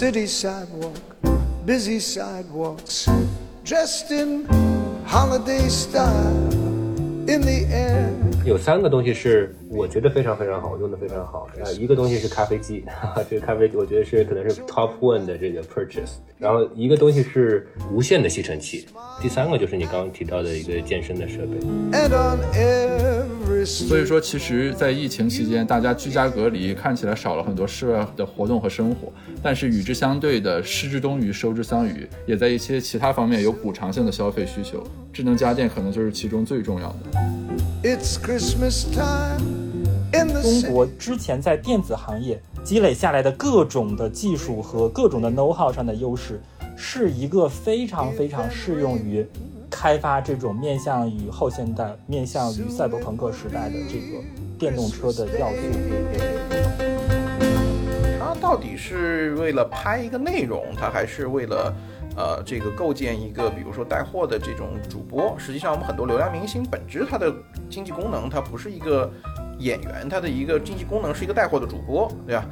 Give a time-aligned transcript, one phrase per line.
[0.00, 0.96] city sidewalk,
[1.64, 3.08] busy sidewalks,
[3.64, 4.46] dressed in
[5.06, 6.52] holiday style.
[7.28, 8.12] In the air.
[8.44, 11.47] 有三个东西是 我觉得非常非常好，用的非常好。
[11.63, 16.17] 呃，一个东西是咖啡机，哈哈，这个咖啡机我觉得是可能是 top one 的这个 purchase。
[16.37, 18.85] 然后一个东西是无线的吸尘器，
[19.21, 21.57] 第三个就是你刚刚提到的一个健身的设备。
[21.97, 29.13] And on every 所以说，其实，在疫情期间，大家居家隔离，看起来少了很多室外的活动和生活。
[29.41, 34.83] 但是与之相对的，失之东隅，收之桑榆，也在一些其他方面有补偿性的消费需求。
[35.13, 36.97] 智能家电可能就是其中最重要的。
[37.83, 39.60] It's Christmas time
[40.11, 46.41] 中国之前在电子行业积累下来的各种的技术和各种的 know how 上的优势，
[46.75, 49.25] 是一个非常非常适用于
[49.69, 54.21] 开发这种面向于后现代、面向于赛博朋克时代的这个
[54.59, 55.55] 电动车的要素。
[58.19, 61.73] 它到底是为了拍一个内容，它还是为了
[62.15, 65.33] 呃这个构建一个比如说带货的这种主播？
[65.37, 67.33] 实际上，我们很多流量明星本质它的
[67.69, 69.11] 经济功能，它不是一个
[69.61, 72.43] 演员，他的一个经济功能是一个带货的主播，对吧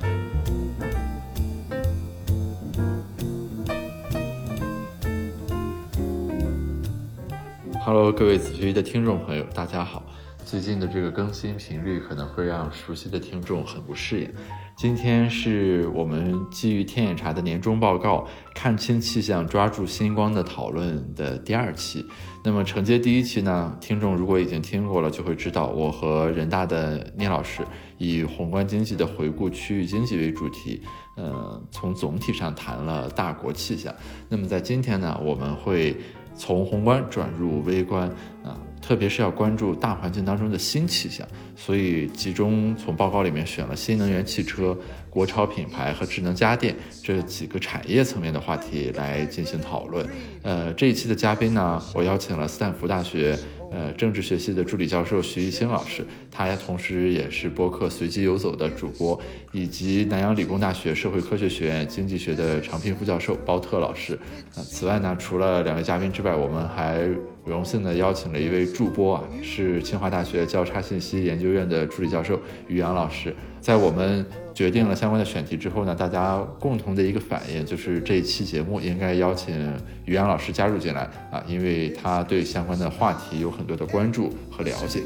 [7.83, 10.03] ？Hello，各位子虚的听众朋友，大家好。
[10.45, 14.33] 最近的这个更新频率可能会让熟悉的听众很不适应。
[14.75, 22.05] 今天是我们基于天眼查的年终报告“看清气象，抓住星光”的讨论的第二期。
[22.41, 27.61] 那么承接第一期呢，听众如果已经听过了，就会知道我和人大的聂老师
[27.97, 30.81] 以宏观经济的回顾区域经济为主题，
[31.15, 33.93] 呃，从总体上谈了大国气象。
[34.29, 35.95] 那么在今天呢，我们会
[36.33, 38.07] 从宏观转入微观
[38.43, 38.57] 啊、
[38.89, 41.23] 特别是要关注大环境当中的新气象，
[41.55, 44.75] 所以集中从报告里面选了新能源汽车、
[45.11, 50.03] 国潮品牌和智能家电这几个产业层面的话题来进行讨论。
[50.41, 53.37] 呃，这一期的嘉宾呢，我邀请了斯坦福大学
[53.71, 64.17] 呃政治学系的助理教授徐一清老师，他同时也是播客随机游走的主播，以及南洋理工大学社会科学学院经济学的常聘副教授包特老师。
[64.55, 67.07] 呃，此外呢，除了两位嘉宾之外，我们还
[67.49, 73.35] 荣幸的邀请了一位助播啊，是清华大学交叉信息研究院的助理教授于洋老师。
[73.59, 74.23] 在我们
[74.53, 79.53] 决定了相关的选题之后呢，大家共同的一个反应就是这一期节目应该邀请
[80.05, 85.01] 于洋老师加入进来啊，因为他对相关的话题有很多的关注和了解。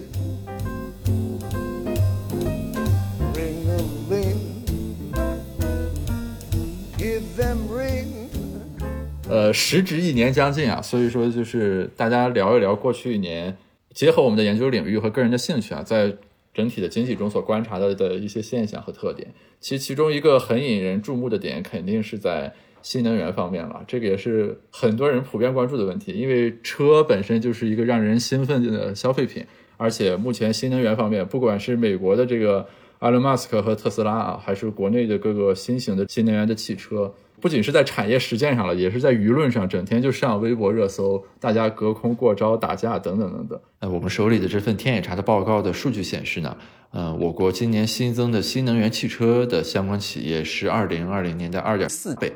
[9.30, 13.58] 呃，时值一年将近啊，所以说就是大家聊一聊过去一年，
[13.94, 16.14] 结合我们的研究领域和个人的兴趣啊，在
[16.54, 19.34] 整体的经济中所观察到的一些现象和特点。
[19.60, 23.84] 其其中一个很引人注目的点，肯定是在新能源方面了。
[23.88, 29.46] 这个也是很多人普遍关注的问题，因为车本身就是一个让人兴奋的消费品，
[29.78, 32.68] 而且目前新能源方面，不管是美国的这个
[33.00, 43.59] 埃隆·马斯克和特斯拉啊，还是国内的各个新型的新能源的汽车，不仅是在产业实践上了，也是在舆论上，整天就上微博热搜，大家隔空过招、打架等等等等。
[43.81, 46.56] 那，我们手里的这份天眼查的报告的数据显示呢，
[46.92, 52.31] 呃，我国今年新增的新能源汽车的相关企业是二零二零年的二点四倍。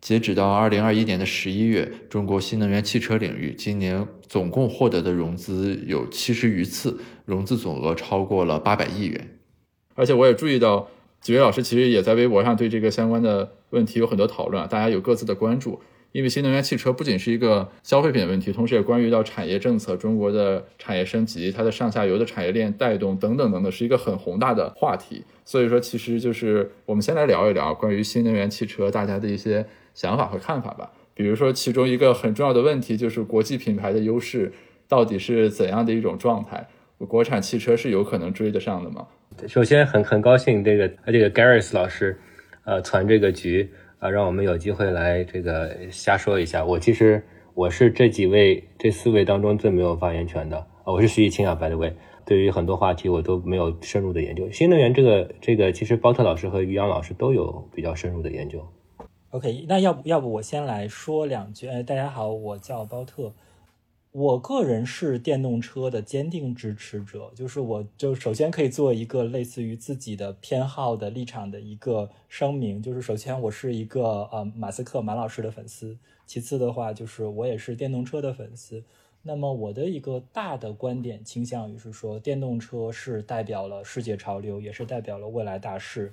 [0.00, 9.28] 截止到二零二一年的十一月，中国新能源汽车领域今年总共获得的融资有七十余次，融资总额超过了八百亿元。
[9.94, 10.88] 而且我也注意到，
[11.20, 15.80] 几位老师其实也在微博上对这个相关的问题有很多讨论，大家有各自的关注。
[16.12, 25.22] 因为新能源汽车不仅是一个消费品的问题，同时也关于到产业政策、中国的产业升级、它的上下游的产业链带动等等等等，是一个很宏大的话题。
[25.44, 30.90] 所以说，其实就是我们先来聊一聊关于新能源汽车大家的一些想法和看法吧。
[31.12, 34.50] 比如说，其中一个很重要的问题就是国际品牌的优势
[34.88, 36.66] 到底是怎样的一种状态？
[37.06, 39.06] 国产汽车是有可能追得上的吗？
[39.46, 42.18] 首先很很高兴这个这个 Garris 老师，
[42.64, 46.64] 呃，传这个局啊、让我们有机会来这个瞎说一下。
[46.64, 47.22] 我其实
[47.54, 51.92] 我是这几位这四位当中最没有发言权的啊、我是徐艺清啊，by the way。
[52.24, 54.50] 对于很多话题我都没有深入的研究。
[54.50, 58.66] 新能源这个这个，其实包特老师和于洋老师都有比较深入的研究。
[59.30, 61.68] OK，那要不要不我先来说两句？
[61.68, 63.32] 哎，大家好，我叫包特。
[64.18, 78.82] 我个人是电动车的坚定支持者，就是我就首先可以做一个类似于自己的偏好的立场的一个声明，就是首先我是一个呃马斯克马老师的粉丝，其次的话就是我也是电动车的粉丝。
[79.22, 86.12] 那么我的一个大的观点倾向于是说，电动车是代表了世界潮流，也是代表了未来大势。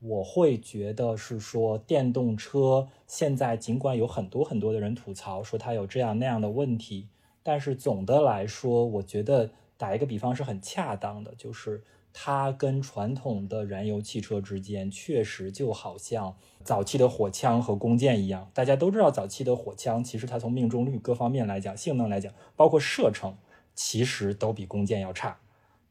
[0.00, 7.06] 我会觉得是说，电动车现在尽管有很多很多的人吐槽说它有这样那样的问题，
[7.48, 18.50] 但是总的来说，我觉得打一个比方是很恰当的，就是它跟传统的燃油汽车之间确实就好像早期的火枪和弓箭一样。
[18.52, 23.34] 大家都知道，早期的火枪其实它从命中率各方面来讲，性能来讲，包括射程，
[23.74, 25.38] 其实都比弓箭要差。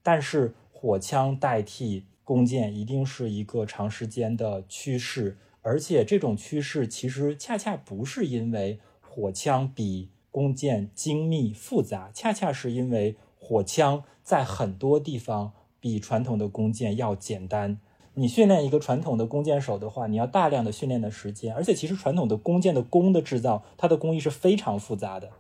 [0.03, 17.80] 但是火枪代替弓箭一定是一个长时间的趋势，而且这种趋势其实恰恰不是因为火枪比弓箭精密复杂，恰恰是因为火枪在很多地方比传统的弓箭要简单。
[18.13, 25.31] 你训练一个传统的弓箭手的话，你要大量的训练的时间，而且其实传统的弓箭的弓的制造，它的工艺是非常复杂的。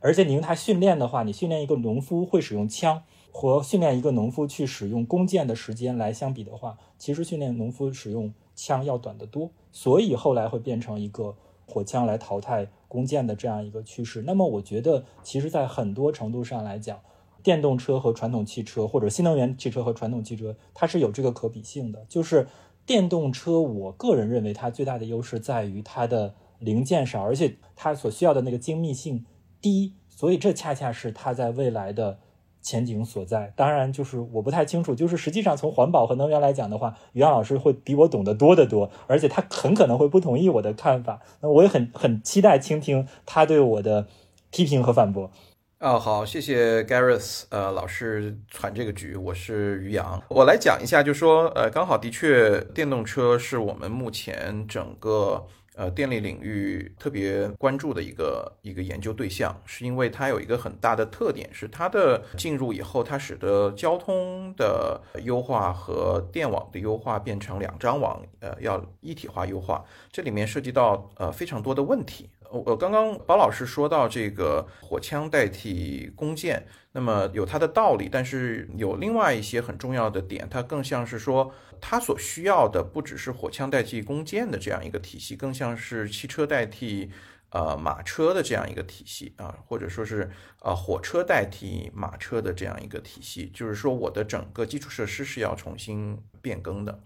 [0.00, 3.04] 而且你用它训练的话，你训练一个农夫会使用枪。
[3.32, 11.36] 和训练一个农夫去使用弓箭的时间来相比的话，其实训练农夫使用枪要短得多，所以后来会变成一个
[11.70, 14.22] 火枪来淘汰弓箭的这样一个趋势。
[14.26, 16.98] 那么，我觉得其实，在很多程度上来讲，
[17.42, 22.04] 电动车和传统汽车，或者新能源汽车和传统汽车，它是有这个可比性的。
[22.08, 22.48] 就是
[22.84, 29.24] 电动车，我个人认为它最大的优势在于它的零件少，而且它所需要的那个精密性
[29.60, 32.18] 低，所以这恰恰是它在未来的。
[32.62, 34.94] 前景所在，当然就是我不太清楚。
[34.94, 41.20] 就是实际上从环保和能源来讲的话，于洋老师会比我懂得多得多，而且他很可能会不同意我的看法。
[41.40, 44.06] 那我也很很期待倾听他对我的
[44.50, 45.30] 批评和反驳。
[45.78, 55.46] 哦，好，谢谢 Gareth 呃老师传这个局，我是于洋，我来讲一下，就说呃，刚好的确，电动车是我们目前整个。
[55.80, 69.82] 呃，电力领域特别关注的一个一个研究对象，是因为它有一个很大的特点，是它的进入以后，它使得交通的优化和电网的优化变成两张网，呃，要一体化优化。
[70.12, 72.28] 这里面涉及到呃非常多的问题。
[72.50, 87.10] 我刚刚包老师说到这个火枪代替弓箭，那么有它的道理，但是有另外一些很重要的点，它更像是说，它所需要的不只是火枪代替弓箭的这样一个体系，更像是汽车代替
[87.50, 90.28] 呃马车的这样一个体系啊，或者说是
[90.62, 97.00] 呃火车代替马车的这样一个体系，就是说我的整个基础设施是要重新变更的。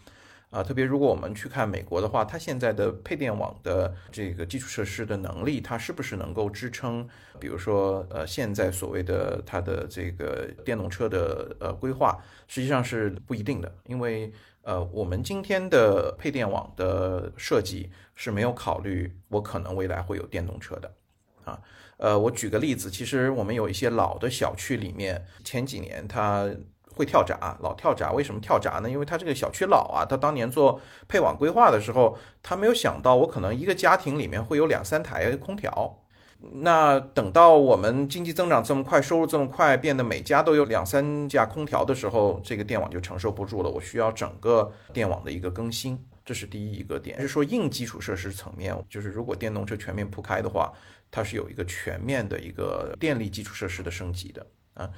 [0.54, 7.08] 啊，特别如果我们去看美国的话，它现在的配电网的这个基础设施的能力，它是不是能够支撑？
[7.40, 20.94] 比如说，呃，现在所谓的它的这个电动车的呃规划，实际上是不一定的，因为呃，我们今天的配电网的设计是没有考虑我可能未来会有电动车的，
[21.42, 21.60] 啊，
[21.96, 26.48] 呃，我举个例子，其实我们有一些老的小区里面，前几年它。
[26.94, 28.88] 会跳闸，老跳闸，为什么跳闸呢？
[28.90, 36.00] 因为他这个小区老啊，他当年做配网规划的时候，他没有想到我可能一个家庭里面会有两三台空调。
[36.56, 43.70] 那等到我们经济增长这么快，收入这么快，变得每家都有两三架空调的时候，这个电网就承受不住了。
[43.70, 47.18] 我需要整个电网的一个更新，这是第一一个点。
[47.18, 50.70] 是说硬基础设施层面，就是如果电动车全面铺开的话，
[51.10, 54.90] 它是有一个全面的一个电力基础设施的升级的啊。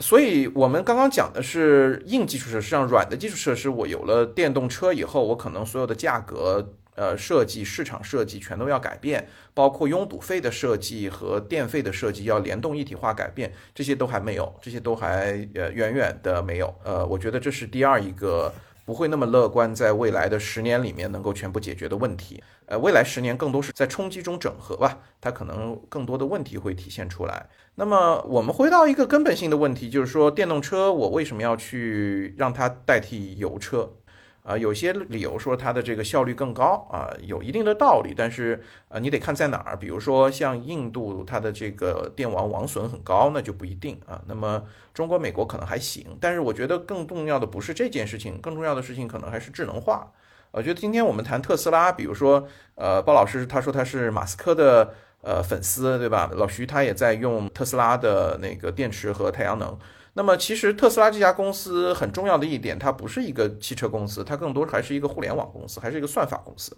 [0.00, 16.74] 所以，我们刚刚讲的是硬基础设施，像软的基础设施，我有了电动车以后，我可能所有的价格、呃设计、市场设计全都要改变，包括拥堵费的设计和电费的设计要联动一体化改变，这些都还没有，这些都还呃远远的没有。
[16.82, 18.52] 呃，我觉得这是第二一个。
[18.86, 22.44] 不会那么乐观，在未来的十年里面能够全部解决的问题。
[22.66, 27.46] 呃，未来十年更多是在冲击中整合吧，它可能更多的问题会体现出来。
[27.76, 33.90] 那么我们回到一个根本性的问题，就是说电动车我为什么要去让它代替油车？
[34.44, 39.74] 啊，有些理由说它的这个效率更高啊，有一定的道理，但是呃，你得看在哪儿。
[39.74, 44.20] 比如说像印度，它的这个电网网损很高，那就不一定啊。
[44.26, 44.62] 那么
[44.92, 50.12] 中国、美国可能还行，但是我觉得更重要的不是这件事情，更重要的事情可能还是智能化。
[50.50, 54.92] 我觉得今天我们谈特斯拉，比如说呃，鲍老师他说他是马斯克的
[55.24, 56.30] 呃粉丝，对吧？
[56.34, 59.76] 老徐他也在用特斯拉的那个电池和太阳能。
[60.16, 66.76] 那么，其实特斯拉这家公司很重要的一点，它不是一个汽车公司，它更多还是一个互联网公司，还是一个算法公司。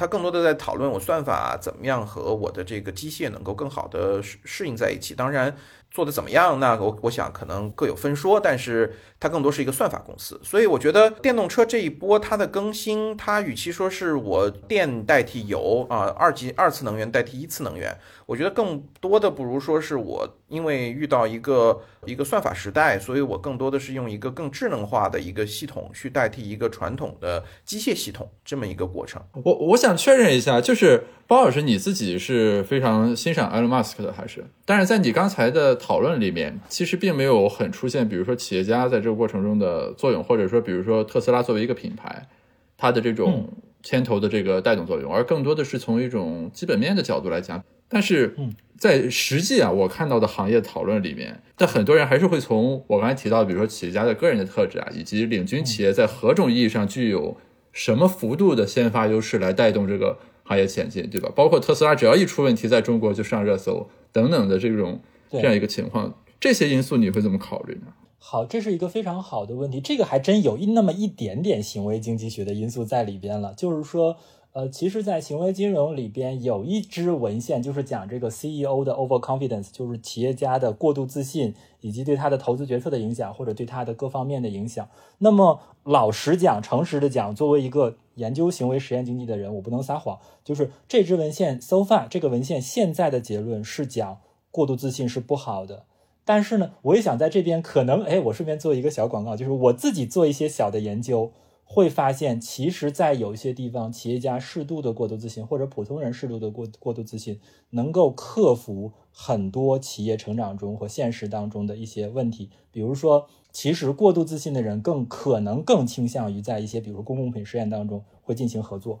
[0.00, 5.14] 它更多的在讨论我算法怎么样和我的这个机械能够更好的适适应在一起。
[5.14, 5.54] 当然，
[5.90, 10.40] 做的怎么样，那我我想可能各有分说，但是它更多是一个算法公司。
[10.42, 29.22] 所以我觉得电动车这一波它的更新，它与其说是我电代替油啊，二级二次能源代替一次能源，我觉得更多的不如说是我因为遇到一个一个算法时代，所以我更多的是用一个更智能化的一个系统去代替一个传统的机械系统这么一个过程。
[29.44, 34.44] 我我想确认一下，就是包老师你自己是非常欣赏 Elon Musk 的，还是？
[34.66, 42.28] 但是在你刚才的讨论里面，其实并没有很出现，比如说企业家在这个过程中的作用，或者说比如说特斯拉作为一个品牌，
[42.76, 43.48] 它的这种
[43.82, 47.62] 牵头的这个带动作用，而更多的是从一种基本面的角度来讲。
[47.88, 48.36] 但是
[48.78, 57.36] 在实际啊，我看到的行业讨论里面，但很多人还是会从我刚才提到，比如说企业家的个人的特质啊，以及领军企业在何种意义上具有
[57.72, 61.32] 什么幅度的先发优势来带动这个行业前进，对吧？
[61.34, 65.00] 包括特斯拉只要一出问题，在中国就上热搜等等的这种
[65.32, 67.92] 这样一个情况，这些因素你会怎么考虑呢？
[68.22, 73.54] 好，这是一个非常好的问题，这个还真有一那么一点点行为经济学的因素在里边了。
[73.54, 74.14] 就是说，
[74.52, 84.86] 呃，其实，在行为金融里边有一支文献，就是讲这个 CEO 的 overconfidence，就是企业家的过度自信，以及对他的投资决策的影响，或者对他的各方面的影响。
[85.18, 94.18] 那么，老实讲，诚实的讲，作为一个研究行为实验经济的人，我不能撒谎，就是这支文献 so far 这个文献现在的结论是讲
[94.50, 95.84] 过度自信是不好的。
[96.24, 101.32] 但是呢，我也想在这边可能，哎，我顺便做一个小广告，就是我自己做一些小的研究，
[101.64, 112.50] 会发现，其实，在有一些地方，企业家适度的过度自信，或者普通人适度的过过度自信，能够克服很多企业成长中和现实当中的一些问题。
[112.70, 119.00] 比如说，其实过度自信的人更可能更倾向于在一些，比如公共品实验当中会进行合作，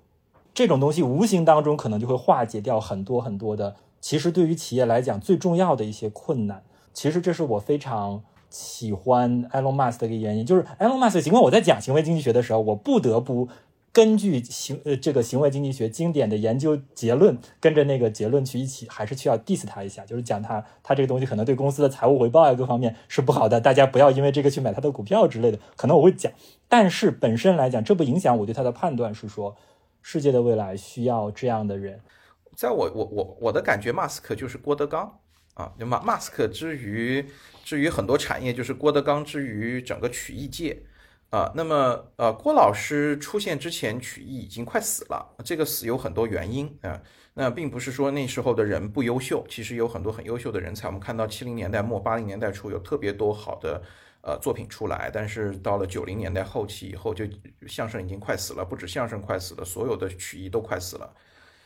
[0.52, 6.64] 这种东西无形当中可能就会化解掉很多很多的，其实对于企业来讲最重要的一些困难。
[6.92, 13.48] 其实这是我非常喜欢 Elon Musk 的一个原因，就是 Elon Musk 尽管我在讲行为经济学的时候，我不得不
[13.92, 26.32] 根据行呃这个行为经济学经典的研究结论，跟着那个结论去一起，还是需要 diss 他一下，就是讲他他这个东西可能对公司的财务回报啊各方面是不好的，大家不要因为这个去买他的股票之类的，可能我会讲。
[26.68, 29.56] 但是本身来讲，这不影响我对他的判断，是说
[30.02, 32.00] 世界的未来需要这样的人。
[32.54, 35.18] 在我我我我的感觉，马斯克就是郭德纲
[35.54, 37.24] 啊，就马马斯克之于
[37.64, 40.82] 至于很多产业，就是郭德纲之于整个曲艺界
[41.30, 41.52] 啊。
[41.54, 47.00] 那么呃，郭老师出现之前，曲艺已经快死了，这个死有很多原因啊。
[47.34, 50.88] 那并不是说那时候的人不优秀，其实有很多很优秀的人才。
[50.88, 53.80] 我们看到七零年代末八零年代初有特别多好的
[54.22, 57.24] 呃作品出来，但是到了九零年代后期以后，就
[57.68, 61.14] 相声已经快死了，不止相声快死了，所有的曲艺都快死了。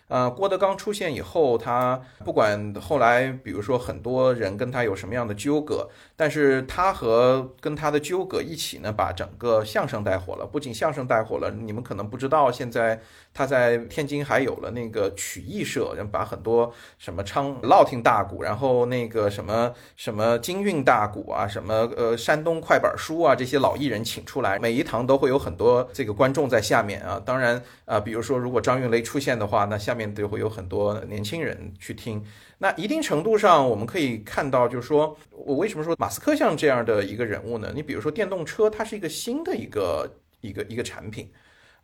[0.08, 10.46] 呃，郭德纲出现以后，他不管后来，比如说很多人跟他有什么样的纠葛，但是他和跟他的纠葛一起呢，把整个相声带火了。
[10.46, 13.00] 不仅相声带火了，你们可能不知道，现在
[13.32, 27.20] 他在天津还有了那个曲艺社，把很多什么昌烙听大鼓，然后那个什么什么京韵大鼓啊，什么呃山东快板书啊，这些老艺人请出来，每一堂都会有很多这个观众在下面啊。
[27.24, 32.24] 当然啊、比如说如果张云雷出现的话，那下面就会有很多年轻人去听。
[32.58, 37.72] 那一定程度上，我们可以看到，就是说我为什么说马斯克像这样的一个人物呢？
[37.74, 40.08] 你比如说电动车，它是一个新的一个
[40.40, 41.30] 一个一个产品，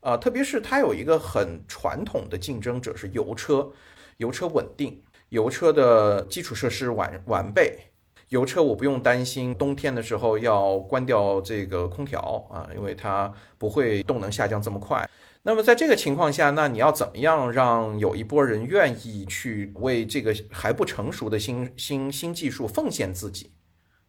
[0.01, 3.71] 啊、特别是它有一个很传统的竞争者是油车，
[4.19, 7.79] 油车稳定，油车的基础设施完完备。
[8.29, 15.05] 油车我不用担心冬天的时候要关掉这个空调啊，因为它不会动能下降这么快。
[15.43, 23.51] 那么在这个情况下，那你要怎么样让有一波人愿意去为这个还不成熟的新新新技术奉献自己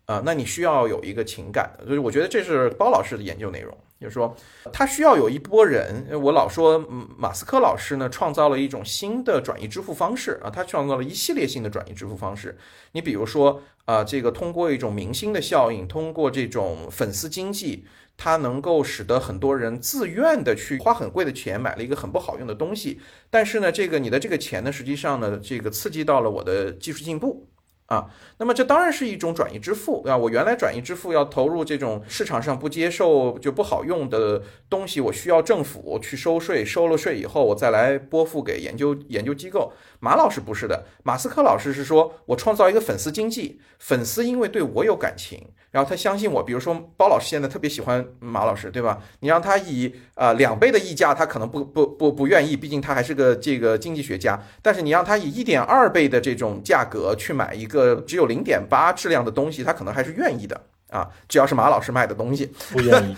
[0.07, 0.21] 啊？
[0.25, 4.35] 那你需要有一个情感的，所以我觉得这是包老师的研究内容，就是说
[4.73, 6.05] 他需要有一波人。
[6.21, 6.77] 我老说
[7.17, 12.57] 马斯克老师呢创造了一种新的转移支付方式啊，他创造了一系列性的转移支付方式。
[12.91, 17.85] 你比如说啊，这个通过一种明星的效应，通过这种粉丝经济。
[18.23, 23.01] 它能够使得很多人自愿的去花很贵的钱买了一个很不好用的东西，
[23.31, 27.47] 但是呢，这个你的这个钱呢，实际上呢，这个刺激到了我的技术进步
[27.87, 28.11] 啊。
[28.37, 30.15] 那么这当然是一种转移支付啊。
[30.15, 39.73] 我原来转移支付要投入这种市场上不接受就不好用的东西，我需要政府去收税，收了税以后我再来拨付给研究研究机构。
[39.99, 45.47] 马老师不是的，马斯克老师是说我创造一个粉丝经济，粉丝因为对我有感情。
[45.71, 48.99] 然后他相信我，比如说包老师现在特别喜欢马老师，对吧？
[49.21, 54.37] 你让他以呃两倍的溢价，他可能不不不不愿意，毕竟他还是个这个经济学家。
[54.61, 60.59] 但是你让他以一点二倍的这种价格去买一个只有零点八质量的东西，他可能还是愿意的
[60.89, 61.07] 啊。
[61.29, 63.15] 只要是马老师卖的东西，不愿意，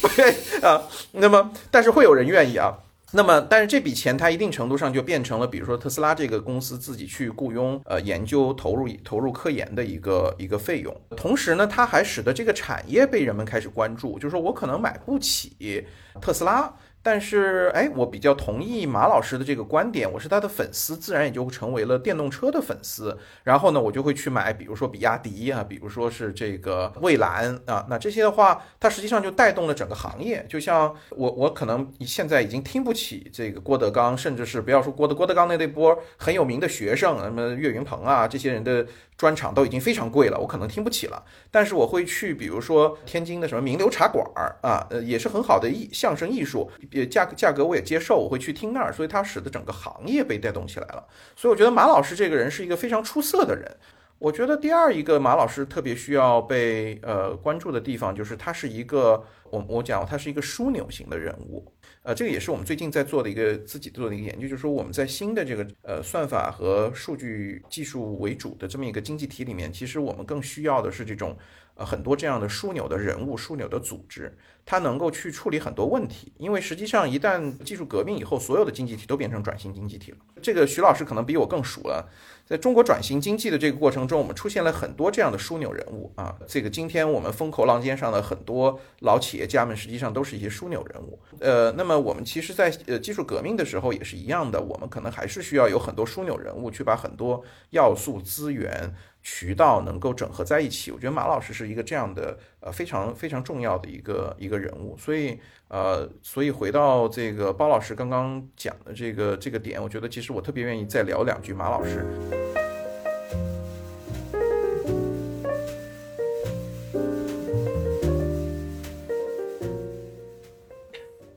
[0.00, 0.82] 不愿意啊。
[1.12, 2.78] 那么但是会有人愿意啊。
[3.12, 10.94] 那么，但是这笔钱它一定程度上就变成了，比如说特斯拉这个公司自己去雇佣呃研究投入投入科研的一个一个费用。
[11.16, 15.84] 同时呢，它还使得这个产业被人们开始关注，就是说我可能买不起
[16.20, 16.72] 特斯拉。
[17.02, 23.16] 但是，哎，我比较同意马老师的这个观点，我是他的粉丝，自然也就成为了电动车的粉丝。
[23.44, 30.44] 然后呢，我就会去买，比如说比亚迪啊，比如说是这个蔚蓝啊，那这些的话，它实际上就带动了整个行业。
[30.48, 38.86] 就像我，我可能现在已经听不起这个郭德纲，甚至是不要说郭德郭德纲那那波很有名的学生，什么岳云鹏啊这些人的。
[39.20, 41.22] 专场都已经非常贵了，我可能听不起了。
[41.50, 51.06] 但是我会去，比如说天津的什么名流茶馆儿啊，呃，也是很好的艺相声艺术，也价价格我也接受，我会去听那儿，所以它使得整个行业被带动起来了。
[51.36, 53.76] 所以我觉得马老师这个人是一个非常出色的人。
[54.18, 61.70] 我觉得第二一个马老师特别需要被呃关注的地方，就是他是一个我我讲他是一个枢纽型的人物。
[62.02, 71.36] 呃，这个也是我们最近在做的一个自己做的一个研究，就是说我们在新的这个呃算法和数据技术为主的这么一个经济体里面，其实我们更需要的是这种
[71.84, 76.32] 很多这样的枢纽的人物、枢纽的组织，它能够去处理很多问题。
[76.38, 80.18] 因为实际上一旦技术革命以后，所有的经济体都变成转型经济体了。
[80.42, 82.08] 这个徐老师可能比我更熟了。
[82.46, 86.34] 在中国转型经济的这个过程中，我们出现了很多这样的枢纽人物啊。
[86.48, 91.16] 这个今天我们风口浪尖上的很多老企业家们，实际上都是一些枢纽人物。
[91.38, 100.90] 呃，那么我们其实，在呃技术革命的时候也是一样的，我们可能还是需要有很多枢纽人物去把很多要素、资源、渠道能够整合在一起。
[100.90, 104.96] 我觉得马老师是一个这样的呃非常非常重要的一个一个人物。
[104.96, 112.04] 所以呃，所以回到这个包老师刚刚讲的这个这个点，我觉得其实我特别愿意再聊两句马老师。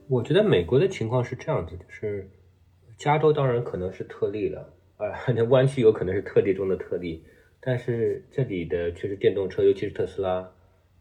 [0.06, 2.30] 我觉得美国的情况是这样子，就是
[2.96, 7.24] 加州当然可能是特例了，啊，那湾区有可能是特例中的特例，
[7.64, 10.52] 但是这里的确实电动车，尤其是特斯拉，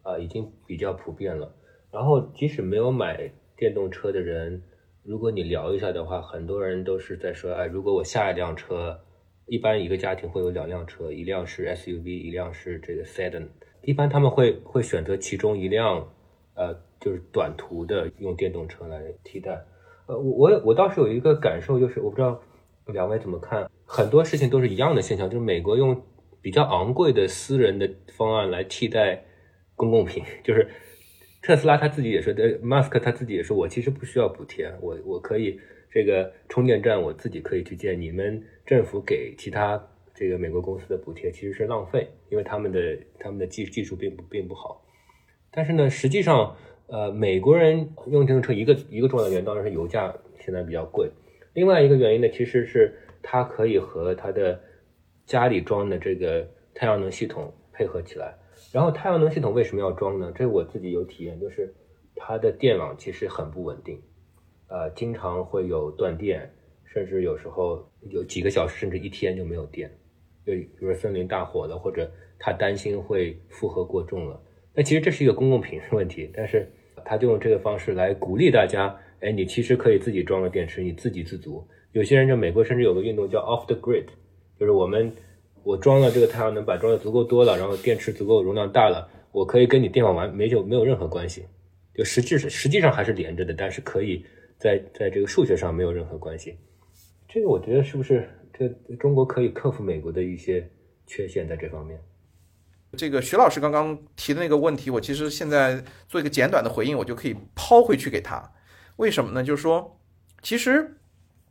[0.04, 1.54] 啊，已经比较普遍了。
[1.92, 4.64] 然后即使没有买电动车的人，
[5.04, 9.00] 如果你聊一下的话，很多人都是在说，哎，如果我下一辆车，
[9.48, 13.48] 一般一个家庭会有两辆车，一辆是 SUV，一辆是这个 Sedan，
[13.82, 16.08] 一般他们会会选择其中一辆，
[16.56, 16.82] 呃。
[17.04, 19.62] 就是短途的用电动车来替代，
[20.06, 22.42] 呃，我我我倒是有一个感受，就是我不知道
[22.86, 26.02] 两位怎么看，很多事情都是一样的现象，就是美国用
[26.44, 29.24] 比较昂贵的私人的方案来替代
[29.76, 30.68] 公共品， 就是
[31.42, 42.80] 特斯拉他自己也说，呃，马斯克他自己也说，我其实不需要补贴，我我可以这个充电站我自己可以去建，你们政府给其他这个美国公司的补贴其实是浪费，因为他们的
[43.18, 44.86] 他们的技技术并不并不好，
[45.50, 46.56] 但是呢，实际上。
[46.88, 51.10] 呃，美国人用电动车一个一个重要的原因当然是油价现在比较贵，
[51.54, 54.62] 另外一个原因呢，其实是它可以和它的
[55.26, 58.36] 家里装的这个太阳能系统配合起来。
[58.72, 60.32] 然后太阳能系统为什么要装呢？
[60.36, 61.74] 这我自己有体验，就是
[62.16, 64.02] 它的电网其实很不稳定，
[64.68, 66.52] 呃，经常会有断电，
[66.86, 69.92] 甚至有时候有几个小时甚至一天就没有电，
[70.46, 74.42] 就比如说森林大火了，或者他担心会负荷过重了。
[74.74, 76.72] 那其实这是一个公共品问题，但是。
[77.06, 81.68] 他就用这个方式来鼓励大家，哎，你其实可以自己装个电池，你自给自足。
[81.92, 84.06] 有些人就美国甚至有个运动叫 off the grid，
[84.60, 85.12] 就是我们
[85.64, 91.46] 我装了这个太阳能板装的足够多了，然后电池足够容量大了，我可以跟你电网完没就没有任何关系，
[91.96, 94.26] 就实质实际上还是连着的，但是可以
[94.58, 96.58] 在在这个数学上没有任何关系。
[97.28, 100.70] 这个我觉得是不是这中国可以克服美国的一些
[101.08, 102.00] 缺陷在这方面？
[102.96, 108.52] 这个徐老师刚刚提的那个问题，我其实现在做一个简短的回应，我就可以抛回去给他。
[108.98, 109.44] 为什么呢？
[109.44, 110.00] 就是说，
[110.44, 110.96] 其实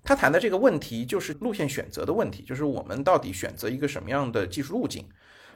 [0.05, 5.07] 他谈的这个问题就是路线选择的问题，就是我们到底选择一个什么样的技术路径。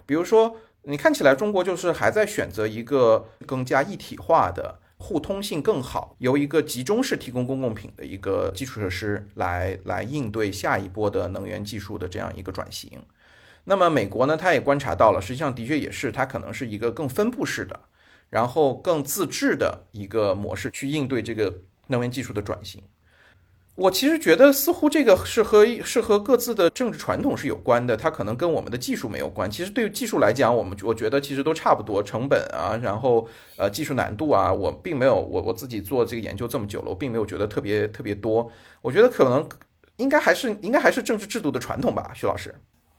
[0.07, 13.03] 比如说，你看起来中国就是还在选择一个更加一体化的、互通性更好、由一个集中式提供公共品的一个基础设施来来应对下一波的能源技术的这样一个转型。
[13.65, 17.81] 那么美国呢，他也观察到了，实际上的确也是，它可能是一个更分布式的，
[18.31, 21.53] 然后更自治的一个模式去应对这个
[21.89, 22.81] 能源技术的转型。
[23.77, 29.51] 我其实觉得似乎这个是和是和各自的政治传统是有关的，它可能跟我们的技术没有关。
[29.51, 38.51] 其实对于技术来讲，我们我觉得其实都差不多，成本啊，然后呃技术难度啊，我并没有我我自己做这个研究这么久了，我并没有觉得特别特别多。
[38.81, 39.47] 我觉得可能
[39.99, 42.55] 应该还是应该还是政治制度的传统吧，徐老师。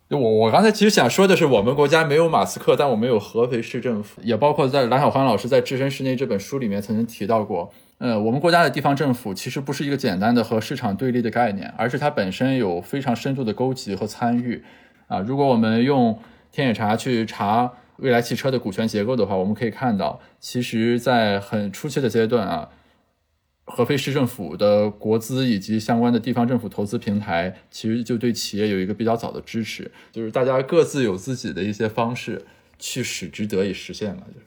[0.09, 14.63] 我我刚才其实想说的是，我们国家没有马斯克，但我们有合肥市政府，也包括在蓝小欢老师在《置身事内》这本书里面曾经提到过，呃，我们国家的地方政府其实不是一个简单的和市场对立的概念，而是它本身有非常深度的勾结和参与。
[15.07, 16.19] 啊，如果我们用
[16.51, 22.69] 天眼查去查未来汽车的股权结构的话，我们可以看到，其实，在很初期的阶段啊，
[23.65, 32.45] 合肥市政府的国资以及相关的地方政府投资平台，其实就对企业有一个比较早的支持，就是大家各自有自己的一些方式
[32.77, 34.45] 去使之得以实现了，就是。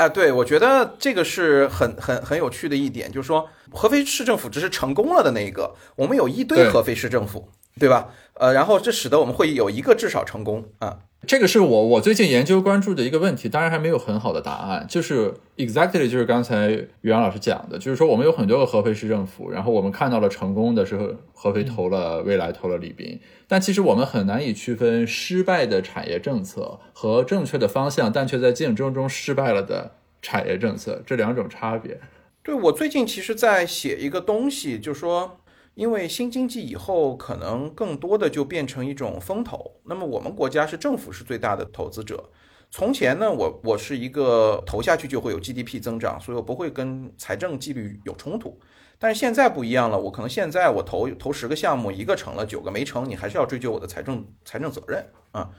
[0.00, 8.08] 啊，对，我觉得这个是很很很有趣的一点，就是说合肥市政府只是成功了的那一个，我们有一堆合肥市政府，对吧？
[8.34, 11.00] 呃，然后这使得我们会有一个至少成功啊。
[11.26, 14.86] 这个是我我最近研究关注的一个问题，当然还没有很好的答案。
[14.88, 32.00] 就是 exactly 就是刚才于洋老师讲的，就是说我们有很多个合肥市政府，然后我们看到了成功的是合肥投了未来投了李斌，但其实我们很难以区分失败的产业政策和正确的方向但却在竞争中失败了的产业政策这两种差别。
[32.42, 35.38] 对我最近其实在写一个东西，就说
[35.74, 42.30] 因为新经济以后可能更多的就变成一种风投，那么我们国家是政府是最大的投资者。
[42.70, 48.58] 从前呢，我我是一个投下去就会有 GDP 增长，所以我不会跟财政纪律有冲突。
[48.98, 55.50] 但是现在不一样了，我可能现在我投投十个项目，一个成了，九个没成，你还是要追究我的财政财政责任啊。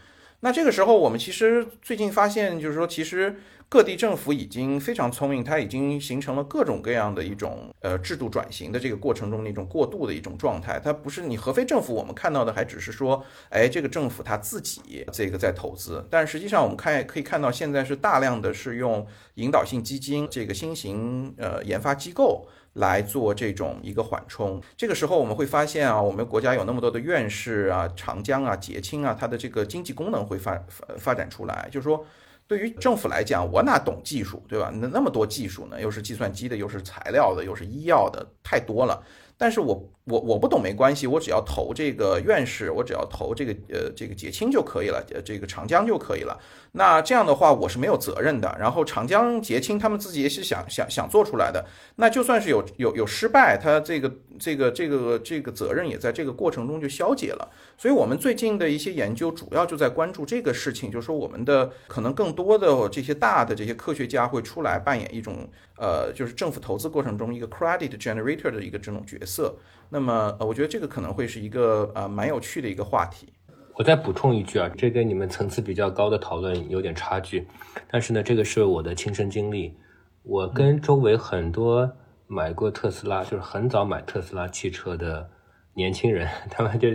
[0.44, 3.36] 那这个时候，我们其实最近发现，就是说，其实
[3.70, 10.82] 各地政府已经非常聪明，它已经形成了各种各样的一种呃制度转型的这个过程中的一种过渡的一种状态。
[10.84, 22.48] 它不是你合肥政府我们看到的，还只是说，哎，这个政府它自己这个在投资，但实际上我们看可以看到，现在是大量的是用引导性基金这个新型呃研发机构。
[22.74, 30.58] 来做这种一个缓冲，这个时候我们会发现啊，我们国家有那么多的院士啊、长江啊、捷青啊，它的这个经济功能会发
[30.98, 31.68] 发展出来。
[31.70, 32.06] 就是说，
[32.48, 34.72] 对于政府来讲，我哪懂技术，对吧？
[34.74, 39.04] 那那么多技术呢，又是计算机的，又是材料的，又是医药的，太多了。
[39.38, 46.40] 但是我我我不懂没关系，我只要投这个院士，我只要投这个呃这个捷青就可以了，呃这个长江就可以了。
[46.72, 48.56] 那这样的话，我是没有责任的。
[48.60, 51.64] 然后长江、捷青他们自己也是想想想做出来的。
[51.98, 57.48] 那就算是有有有失败，他这个这个这个这个责任也在这个过程中就消解了。
[57.78, 69.56] 所以我们最近的一些研究主要就在关注这个事情，就是说我们的可能更多的这些大的这些科学家会出来扮演一种呃，就是政府投资过程中一个 credit generator 的一个这种角色。
[69.94, 73.28] 那么呃，我觉得这个可能会是一个呃蛮有趣的一个话题。
[73.76, 77.46] 我再补充一句啊，这跟你们层次比较高的讨论有点差距，
[77.90, 79.76] 但是呢，这个是我的亲身经历。
[80.24, 81.92] 我跟周围很多
[82.28, 85.30] 买过特斯拉，就是很早买特斯拉汽车的
[85.74, 86.88] 年轻人， 他们就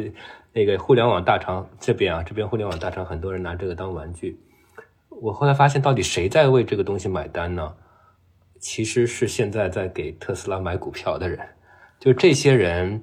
[0.55, 4.41] 那个互联网大厂这边啊，这边互联网大厂很多人拿这个当玩具。
[5.11, 7.75] 我后来发现，到底谁在为这个东西买单呢？
[8.59, 11.39] 其实是现在在给特斯拉买股票的人，
[11.99, 13.03] 就这些人，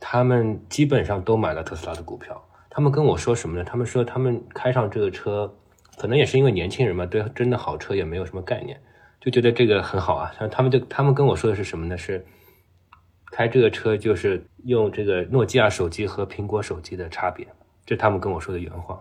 [0.00, 2.42] 他们基本上都买了特斯拉的股票。
[2.70, 3.64] 他们跟我说什么呢？
[3.64, 5.54] 他们说他们开上这个车，
[5.96, 8.80] 可能也是因为年轻人嘛，对真的好车也没有什么概念，
[9.20, 10.32] 就觉得这个很好啊。
[10.50, 11.96] 他们就他们跟我说的是什么呢？
[11.96, 12.26] 是
[13.30, 17.46] 开这个车就是用这个诺基亚手机和苹果手机的差别，
[17.86, 19.00] 这他们跟我说的原话。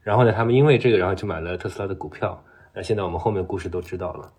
[0.00, 2.42] 然后呢，他们因为这个，然后就买了特斯拉的股票。
[2.74, 4.32] 那现在我们后面故事都知道了。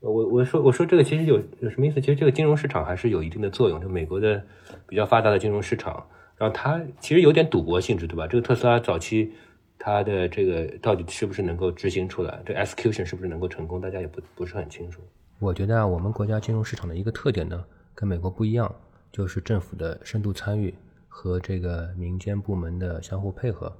[0.00, 2.00] 我我说我说这个其实有有什么意思？
[2.00, 3.80] 其实这个金融市场还是有一定的作用。
[3.80, 4.42] 就美国的
[4.86, 8.26] 比较发达的金融市场，然后它其实有点赌博性质，对吧？
[8.26, 9.30] 这个特斯拉早期
[9.78, 15.02] 它的这个到底是不是能够执行出来，这 execution 是不是能够成功，大家也不不是很清楚。
[15.38, 17.62] 我觉得啊，我们国家金融市场的一个特点呢，
[17.94, 18.74] 跟美国不一样，
[19.12, 20.72] 就是政府的深度参与
[21.08, 23.70] 和这个民间部门的相互配合。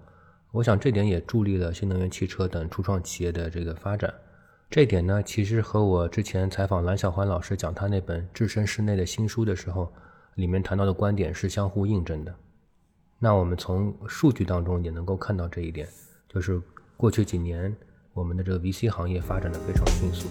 [0.52, 4.12] 我想这点也助力了新能源汽车等初创企业的这个发展。
[4.70, 9.92] 这点呢，其实和我之前采访蓝小欢老师讲他那本《置身事内》的新书的时候，
[10.36, 12.32] 里面谈到的观点是相互印证的。
[13.18, 15.88] 那我们从数据当中也能够看到这一点，
[16.32, 16.62] 就是
[16.96, 17.74] 过去几年
[18.14, 20.28] 我们的这个 VC 行业发展的非常迅速。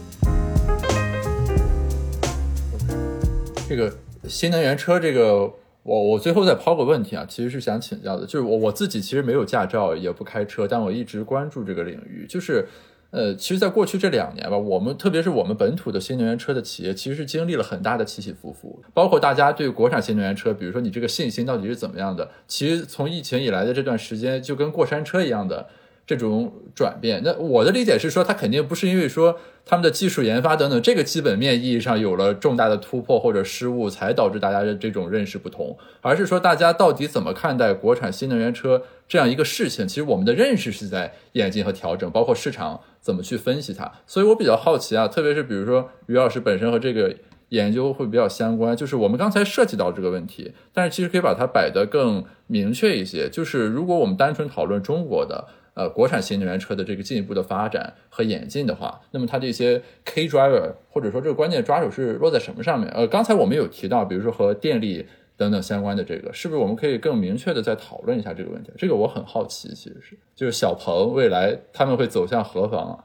[3.68, 12.66] 这个新能源车，这个我我最后再抛个问题啊，其实是想请教的，就是我我自己其实没有驾照，也不开车，但我一直关注这个领域，就是。
[13.12, 18.82] 呃，其实，在过去这两年吧，我们特别是我们本土的新能源车的企业，其实是经历了很大的起起伏伏。
[18.94, 22.30] 包括大家对国产新能源车，比如说你这个信心到底是怎么样的？
[22.48, 25.70] 其实从疫情以来的这段时间，就跟过山车一样的
[26.18, 27.22] 这种转变。
[27.24, 39.88] 那我的理解是说，它肯定不是因为说他们的技术研发等等这个基本面意义上有了重大的突破或者失误，才导致大家的这种认识不同，而是说大家到底怎么看待国产新能源车这样一个事情？
[39.88, 42.82] 其实我们的认识是在演进和调整，包括市场。
[43.02, 43.90] 怎么去分析它？
[44.06, 47.16] 所以我比较好奇啊，特别是比如说于老师本身和这个
[47.48, 48.76] 研究会比较相关。
[48.76, 53.30] 就是我们刚才涉及到这个问题，但是其实可以把它摆得更明确一些。
[53.30, 55.48] 就是如果我们单纯讨论中国的
[55.80, 62.90] 呃国产新能源车的这个进一步的发展和演进的话，那么它这些 K driver 或者说这个关键抓手是落在什么上面？
[62.90, 65.08] 呃，刚才我们有提到，比如说和电力。
[65.40, 68.74] 等等相关的这个，是不是我们可以更明确的再讨论一下这个问题？
[68.78, 72.96] 这个我很好奇，其实是就是小鹏未来他们会走向何方啊？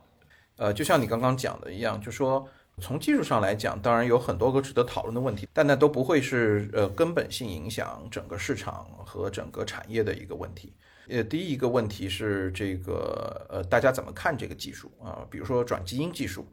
[0.57, 2.45] 呃，就像你刚刚讲的一样，就说
[2.81, 10.73] 从技术上来讲，当然有很多个值得讨论的问题，但那都不会是呃根本性影响整个市场和整个产业的一个问题。
[11.09, 15.27] 呃，第一个问题是这个呃大家怎么看这个技术啊？
[15.31, 16.47] 比如说转基因技术。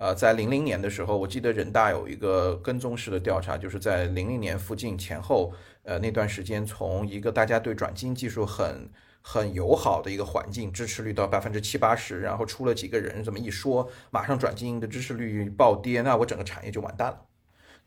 [0.00, 8.88] 呃，在零零年的时候，我记得人大有一个跟踪式的调查，就是在零零年附近前后，呃，那段时间从一个大家对转基因技术很
[9.20, 17.18] 很友好的一个环境，支持率到百分之七八十，然后出了几个人这么一说，马上转基因的支持率暴跌，那我整个产业就完蛋了。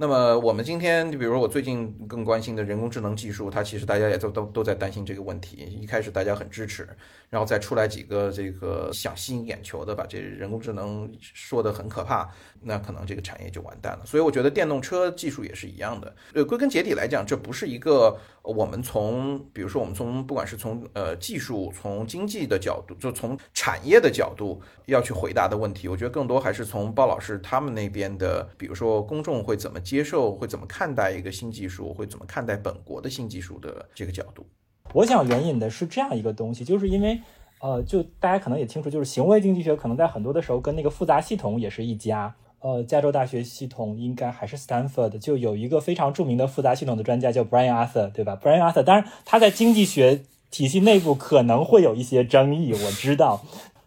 [0.01, 5.57] 那么我们今天，你比如说我最近更关心的人工智能技术，它其实大家也都都都在担心这个问题。
[5.79, 6.89] 一开始大家很支持，
[7.31, 12.29] 然后再出来几个这个想吸引眼球的，把这人工智能说的很可怕。
[12.59, 16.15] 那可能这个产业就完蛋了，所以我觉得电动车技术也是一样的。
[16.33, 25.87] 呃，归根结底来讲，这不是一个我们从，比如说我们从不管是从呃技术、从经济的角度，就从产业的角度要去回答的问题。
[25.87, 34.45] 我觉得更多还是从鲍老师他们那边的，比如说公众会怎么接受，会怎么看待一个新技术，会怎么看待本国的新技术的这个角度。
[34.93, 37.21] 我想援引的是这样一个东西，就是因为
[37.59, 42.35] 呃，就大家可能也清楚，就是行为经济学可能在很多的时候跟那个复杂系统也是一家。
[42.59, 53.41] 呃，加州大学系统应该还是 Stanford，就有一个非常著名的复杂系统的专家叫 Brian Arthur，对吧？Brian Arthur，当然他在经济学体系内部可能会有一些争议，我知道。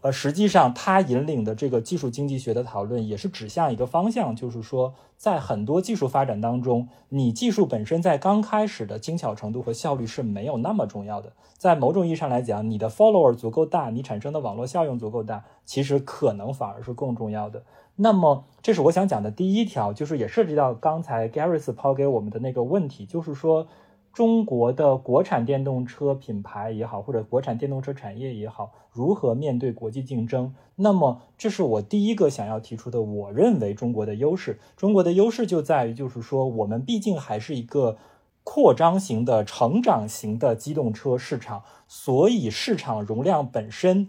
[0.05, 11.33] 呃，实际上他引领的这个技术经济学的讨论也是指向一个方向，就是说，在很多技术发展当中，你技术本身在刚开始的精巧程度和效率是没有那么重要的。
[11.57, 17.63] 在某种意义上来讲，你的 follower 足够大，你产生的网络效应足够大，其实可能反而是更重要的。
[17.97, 23.67] 那么，这是我想讲的第一条，就是也涉及到刚才 Gareth 抛给我们的那个问题，就是说
[24.15, 30.55] 中国的国产电动车品牌也好，或者国产电动车产业也好，如何面对国际竞争？
[30.77, 34.61] 那么，这是我第一个想要提出的，我认为中国的优势。
[34.77, 37.99] 中国的优势就在于，就是说我们毕竟还是一个
[38.45, 44.09] 扩张型的、成长型的机动车市场，所以市场容量本身。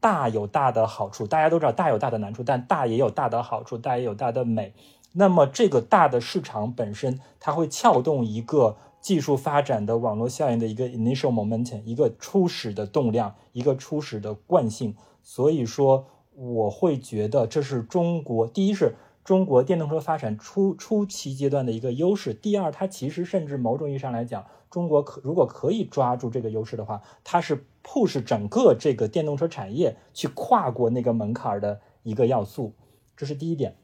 [0.00, 4.74] 大有大的好处，大家都知道大有大的难处，但大也有大的好处，大也有大的美。
[5.12, 14.96] 那么这个大的市场本身，它会撬动一个技术发展的网络效应的一个 initial momentum，一个初始的动量，一个初始的惯性。
[15.22, 22.32] 所以说，我会觉得这是中国第一是中国电动车发展初初期阶段的一个优势。
[22.32, 24.46] 第二，它其实甚至某种意义上来讲。
[24.70, 32.72] 中国可如果可以抓住这个优势的话，它是 push 整个这个电动车产业去跨过那个门槛的一个要素，
[33.18, 33.76] 这是第一点。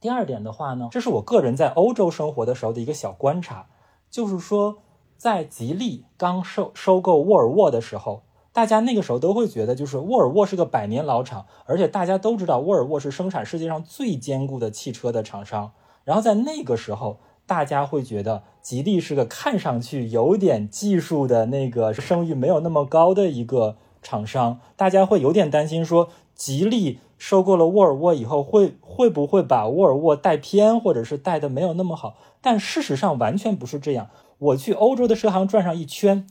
[0.00, 3.66] 第二点的话呢，这是我个人在欧洲生活的时候的一个小观察，
[4.12, 4.76] 就是说，
[5.16, 8.22] 在吉利刚收收购沃尔沃的时候，
[8.52, 15.72] 大家那个时候都会觉得，就是沃尔沃是个百年老厂，而且大家都知道沃尔沃是生产世界上最坚固的汽车的厂商。
[16.04, 18.44] 然后在那个时候，大家会觉得。
[18.62, 26.10] 吉利是个看上去有点技术的那个声誉没有那么高的一个厂商，大家会有点担心，说
[26.42, 32.16] 吉利收购了沃尔沃以后，会会不会把沃尔沃带偏，或者是带的没有那么好？
[32.40, 34.10] 但事实上完全不是这样。
[34.38, 36.26] 我去欧洲的车行转上一圈，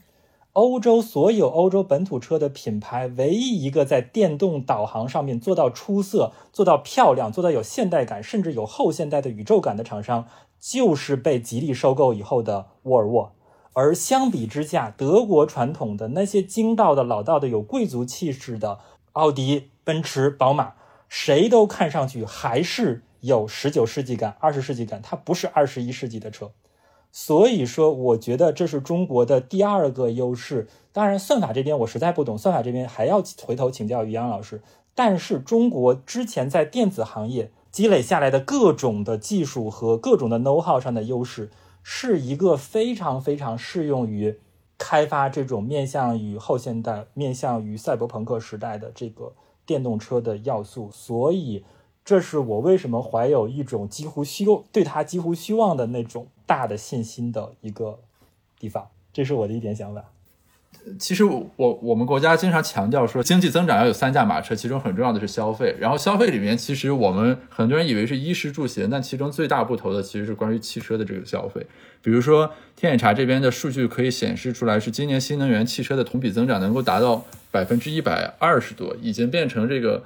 [0.52, 10.26] 欧洲所有欧洲本土车的品牌，唯一一个在电动导航上面做到出色、做到漂亮、做到有现代感，甚至有后现代的宇宙感的厂商。
[10.60, 13.32] 就是被吉利收购以后的沃尔沃，
[13.72, 18.78] 而相比之下，德国传统的那些精道的老道的有贵族气质的
[19.12, 20.74] 奥迪、奔驰、宝马，
[21.08, 26.52] 谁都看上去还是有十九世纪感、二十世纪感，它不是二十一世纪的车。
[27.10, 30.68] 所以说，我觉得这是中国的第二个优势。
[30.92, 34.62] 当然，算法这边我实在不懂，算法这边还要回头请教于洋老师。
[34.94, 37.50] 但是，中国之前在电子行业。
[37.72, 41.50] 积累下来的各种的技术和各种的 know how 上的优势，
[41.82, 44.38] 是一个非常非常适用于
[44.76, 49.32] 开发这种面向于后现代、面向于赛博朋克时代的这个
[49.66, 50.90] 电动车的要素。
[50.92, 51.64] 所以，
[52.04, 57.98] 这是我为什么怀有一种几乎希望对它几乎希望的那种大的信心的一个
[58.58, 58.88] 地方。
[59.12, 60.11] 这是我的一点想法。
[60.98, 65.76] 其实我我们国家经常强调说，经济增长要有三驾马车，其中很重要的是消费。
[65.78, 71.64] 然后消费里面，其实我们很多人以为是衣食住行，但其中最大不投的其实是关于汽车的这个消费。
[72.02, 80.02] 比如说天眼查这边的数据可以显示出来，是今年新能源汽车的同比增长能够达到百分之一百二十多，已经变成这个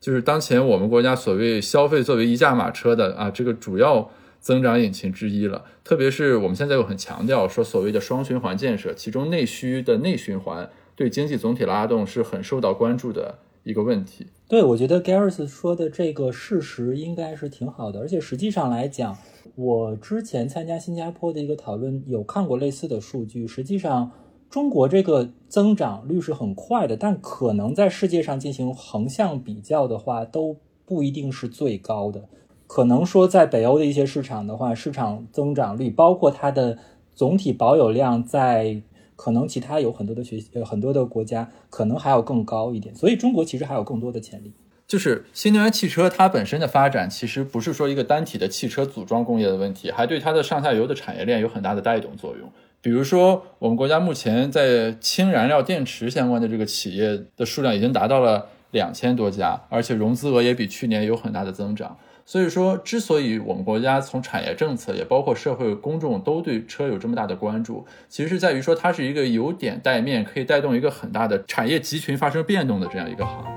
[0.00, 4.10] 就是当前我们国家所谓消费作为一驾马车的啊这个主要。
[4.40, 14.26] 增长引擎之一了，特别是我们现在又很强调说所谓的双循环建设，其中内需的内循环对经济总体拉动是很受到关注的一个问题。
[14.48, 19.16] 对，我觉得 Gareth 说的这个事实应该是挺好的，而且实际上来讲，
[19.54, 23.46] 我之前参加新加坡的一个讨论，有看过类似的数据。
[23.46, 24.10] 实际上，
[24.48, 32.28] 中国这个增长率是很快的，但可能在世界上进行横向比较的话，都不一定是最高的。
[32.72, 36.78] 可能说，在北欧的一些市场的话，市场增长率包括它的
[37.16, 38.80] 总体保有量，在
[39.16, 44.52] 可能其他有很多的学呃很多的国家可能还要更高一点，所以中国其实还有更多的潜力。
[44.86, 52.48] 就是新能源汽车它本身的发展，其实不是说一个单体的汽车组装工业的问题，还对它的上下游的产业链有很大的带动作用。
[52.80, 61.98] 比如说，我们国家目前在氢燃料电池相关的这个企业的数量已经达到了两千多家，而且融资额也比去年有很大的增长。
[62.30, 73.50] 所以说，之所以我们国家从产业政策，也包括社会公众都对车有这么大的关注，其实是在于说它是一个由点带面，可以带动一个很大的产业集群发生变动的这样一个行业。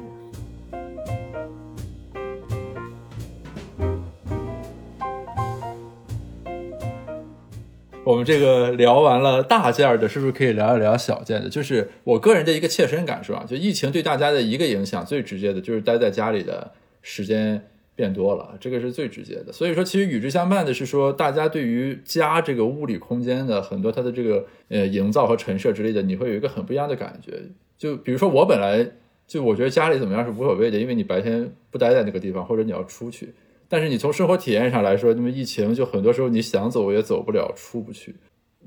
[8.03, 11.47] 我们这个聊完了大件的，是不是可以聊一聊小件的？
[11.47, 16.71] 就是我个人的一个切身感受啊，就疫情对大家的一个影响最直接的就是待在家里的
[17.03, 17.67] 时间。
[17.95, 19.51] 变多了，这个是最直接的。
[19.51, 27.39] 所以说，其实与之相伴的是说，大家对于家这个物理空间的很多它的这个呃营造和陈设之类的，你会有一个很不一样的感觉。
[27.77, 28.89] 就比如说我本来
[29.27, 33.33] 就我觉得家里怎么样是无所谓的，因为你白天不待在那个地方，或者你要出去。
[33.67, 38.15] 但是你从生活体验上来说，那么疫情就很多时候你想走也走不了，出不去。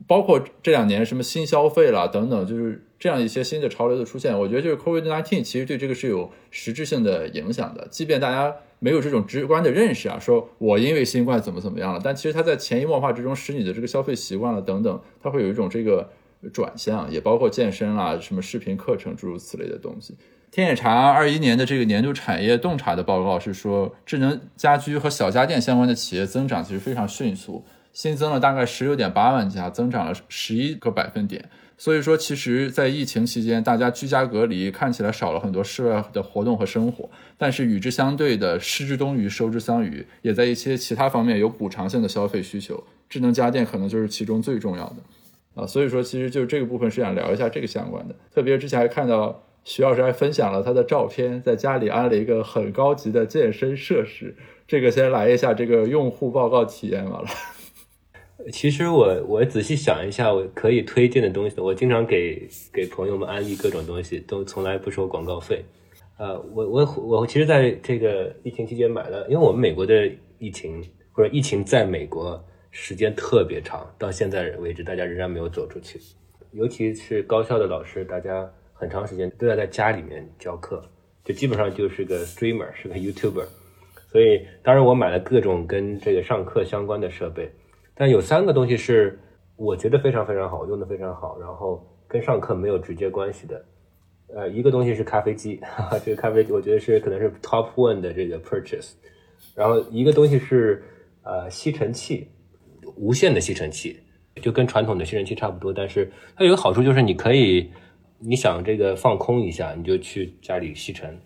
[0.06, 8.54] 包括这两年什么新消费啦等等，就是这样一些新的潮流的出现，我觉得就是 COVID-19 其实对这个是有实质性的影响的，即便大家。
[8.78, 16.06] 没有这种直观的认识啊，说我因为新冠怎么怎么样了，但其实它在潜移默化之中使你的这个消费习惯了等等，它会有一种这个
[16.52, 20.14] 转向，也包括健身啦、什么视频课程诸如此类的东西。
[20.50, 27.64] 天眼查二一年的这个年度产业洞察的报告是说，智能家居和小家电相关的企业增长其实非常迅速，
[27.96, 31.48] 新增了大概十六点八万家，增长了十一个百分点。
[31.78, 37.08] 所以说，其实，在疫情期间，大家居家隔离，看起来少了很多室外的活动和生活。
[37.38, 42.84] 但是与之相对的，失之东隅，收之桑榆，也在一些其他方面有补偿性的消费需求。
[43.08, 45.66] 智能家电可能就是其中最重要的啊。
[45.66, 48.14] 所以说，其实就这个部分是想聊一下这个相关的。
[48.34, 54.36] 特别之前还看到徐老师还分享了他的照片，在家里安了一个很高级的健身设施。
[54.68, 57.28] 这个先来一下这个用户报告体验完了。
[58.52, 65.64] 其实我我仔细想一下，我可以推荐的东西，我经常给给朋友们安利各种东西，都从来不收广告费。
[66.16, 70.80] 呃，我我我其实在这个疫情期间买了，因为我们美国的疫情
[71.12, 75.98] 或者疫情在美国时间特别长，到现在为止大家仍然没有走出去，
[76.52, 80.82] 尤其是高校的老师，大家很长时间都要在家里面教课，
[81.24, 83.46] 就基本上就是个 streamer，是个 YouTuber。
[84.12, 87.50] 所以当然我买了各种跟这个上课相关的设备。
[87.98, 89.18] 但有三个东西是
[89.56, 93.64] 我觉得非常非常好用的非常好，然后跟上课没有直接关系的。
[94.34, 98.92] 呃，一个东西是咖啡机，哈 哈这个咖啡机我觉得是可能是 top one 的这个 purchase。
[99.54, 100.82] 然后一个东西是
[101.22, 102.28] 呃吸尘器，
[102.96, 103.98] 无线的吸尘器，
[104.42, 107.70] 就跟传统的吸尘器差不多，但是它有个好处就是你可以
[108.18, 111.18] 你想这个放空一下，你就去家里吸尘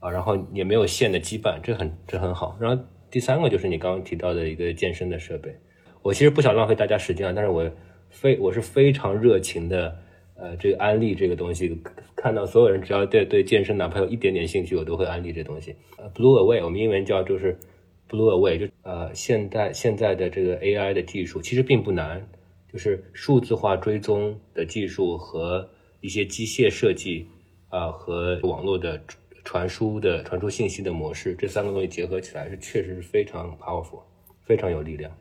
[0.00, 2.58] 啊，然后也没有线的羁绊，这很这很好。
[2.60, 5.56] 然后第三个就是你刚刚提到的一个健身的设备。
[6.02, 7.70] 我其实不想浪费大家时间啊，但是我
[8.08, 9.96] 非我是非常热情的，
[10.34, 11.78] 呃，这个安利这个东西，
[12.16, 15.76] 看到所有人只要对对健身哪怕有一点点兴趣，我都会安利这东西。
[16.14, 17.58] ，Blue Away，我们英文叫就是
[18.08, 22.26] Blue Away，就呃现代现在的这个 AI 的技术其实并不难，
[22.72, 25.68] 就是数字化追踪的技术和
[26.00, 27.26] 一些机械设计
[27.68, 28.98] 啊和网络的
[29.44, 34.00] 传输的传输信息的模式，这三个东西结合起来是确实是非常 powerful，
[34.44, 35.12] 非常有力量。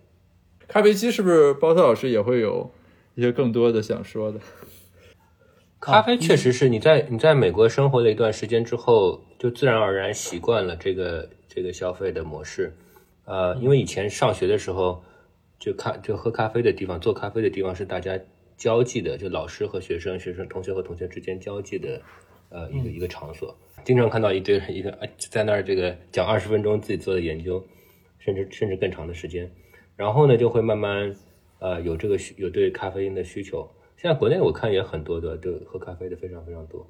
[0.70, 2.72] 咖啡机是不是包特老师也会有
[3.16, 4.40] 一些更多的想说的？
[5.82, 12.76] 咖啡确实是你在你在美国生活了一段时间之后，就自然而然习惯了这个这个消费的模式。
[13.26, 15.04] 呃，因为以前上学的时候，
[15.58, 18.20] 就咖就喝咖啡的地方、做咖啡的地方是大家
[18.56, 22.00] 交际的，就老师和学生、学生同学和同学之间交际的
[22.50, 23.58] 呃一个一个场所。
[23.84, 27.66] 经常看到一堆人一个呃在那儿这个讲二十分钟自己做的研究，
[28.20, 29.50] 甚至甚至更长的时间，
[30.00, 31.14] 然后呢就会慢慢
[31.60, 33.68] 呃有这个需有对咖啡因的需求。
[33.98, 36.88] 现在国内我看也很多的，就喝咖啡的非常非常多。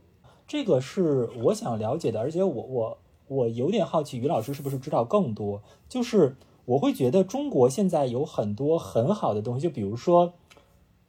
[0.47, 2.97] 这个是我想了解的，而且我我
[3.27, 5.63] 我有点好奇，于老师是不是知道更多？
[5.87, 6.35] 就是
[6.65, 10.33] 我会觉得中国现在有很多很好的东西，就比如说，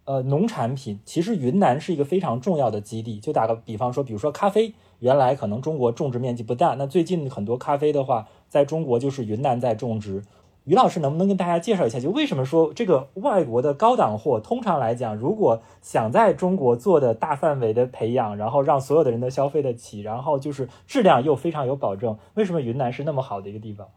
[0.07, 3.21] 呃，农产品，其实云南是一个非常重要的基地。
[3.21, 10.23] 就打个比方说，比如说咖啡，原来可能中国种植面积不大，那最近很多咖啡的话，在中国就是云南在种植。
[10.71, 23.89] 于老师能不能跟大家介绍一下，就为什么说这个外国的高档货，通常来讲，如果想在中国做的大范围的培养，然后让所有的人都消费得起，然后就是质量又非常有保证，为什么云南是那么好的一个地方？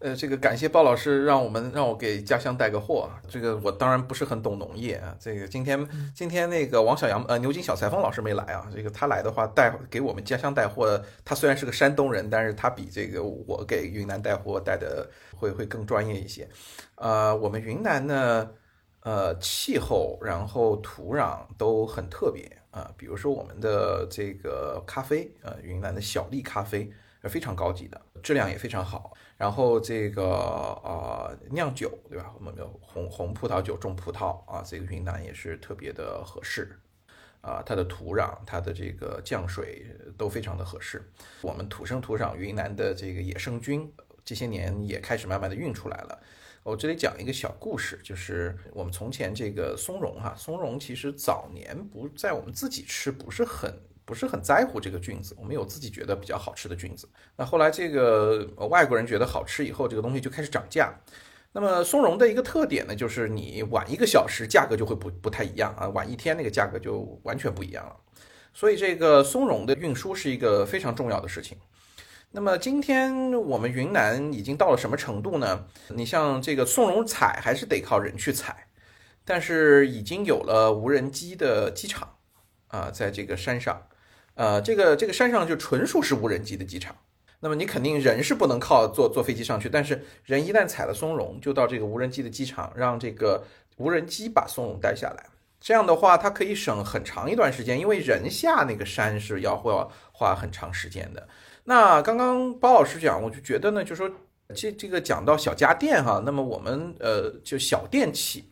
[0.00, 3.10] 呃，这个感谢鲍老师让我们让我给家乡带个货。
[3.28, 5.16] 这个我当然不是很懂农业啊。
[5.18, 8.70] 这个今天今天那个王小阳呃牛津小裁缝老师没来啊。
[8.72, 16.48] 这个他来的话带给我们家乡带货，他虽然是个山东人，但是他比这个我给云南带货带的会会更专业一些。
[16.94, 18.48] 呃，我们云南呢，
[19.00, 22.88] 呃，气候然后土壤都很特别啊。
[22.96, 26.88] 比如说我们的这个咖啡，呃，云南的小粒咖啡
[27.20, 29.12] 是非常高级的，质量也非常好。
[29.38, 32.34] 然后这个呃酿酒对吧？
[32.36, 36.76] 我们的红红葡萄酒种葡萄啊，这个云南也是特别的合适
[37.40, 39.86] 啊，它的土壤、它的这个降水
[40.16, 41.08] 都非常的合适。
[41.40, 43.88] 我们土生土长云南的这个野生菌，
[44.24, 46.20] 这些年也开始慢慢的运出来了。
[46.64, 53.72] 我这里讲一个小故事，就是我们从前这个松茸哈，松茸其实早年不在我们自己吃不是很。
[54.08, 57.06] 不是很在乎这个菌子，我们有自己觉得比较好吃的菌子。
[57.36, 60.98] 那后来这个外国人觉得好吃以后，这个东西就开始涨价。
[61.52, 67.94] 那么松茸的一个特点呢，就是你晚一个小时，价格就会不不太一样啊，晚一天那个价格就完全不一样了。
[68.54, 71.58] 所以这个松茸的运输是一个非常重要的事情。
[72.30, 75.66] 那么今天我们云南已经到了什么程度呢？
[75.88, 78.68] 你像这个松茸采还是得靠人去采，
[79.26, 82.16] 但是已经有了无人机的机场
[82.68, 83.82] 啊，在这个山上。
[84.38, 86.94] 呃，这个这个山上就纯属是无人机的机场，
[87.40, 93.42] 那么你肯定人是不能靠坐坐飞机上去，但是人一旦采了松茸，就到这个无人机的机场，让这个
[93.78, 95.26] 无人机把松茸带下来。
[95.60, 101.26] 这样的话，它可以省很长一段时间，因为人下那个山是要会要花很长时间的。
[101.64, 104.08] 那刚刚包老师讲，我就觉得呢，就说
[104.54, 108.44] 这这个讲到小家电哈，那么我们呃就小电器。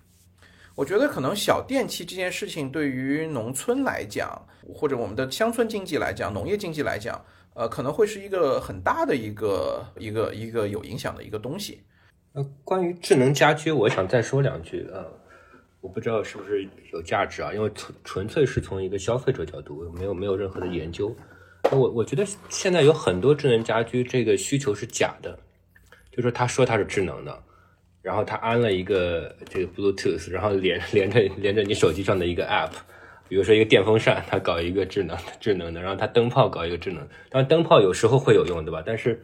[0.74, 4.44] 我觉得可能小电器这件事情对于农村来讲，
[4.74, 11.82] 或者我们的乡村经济来讲、农业经济来讲，呃，可能会是一个很大的一个一个一个有影响的一个东西。
[12.32, 15.04] 呃，关于智能家居，我想再说两句呃，
[15.80, 21.14] 我不知道是不是有价值啊，因为纯纯粹是从一个消费者角度，没有没有任何的研究。
[21.72, 25.38] 我我觉得现在有很多智能家居，这个需求是假的，
[26.10, 27.42] 就说他说它是智能的。
[28.02, 32.70] 然后他安了一个这个 Bluetooth，然后连连着连着你手机上的一个 App，
[33.28, 36.98] 比如说一个电风扇，它搞一个智能智能的，然后它灯泡搞一个智能。
[37.30, 38.82] 当然灯泡有时候会有用，对吧？
[38.84, 39.14] 但是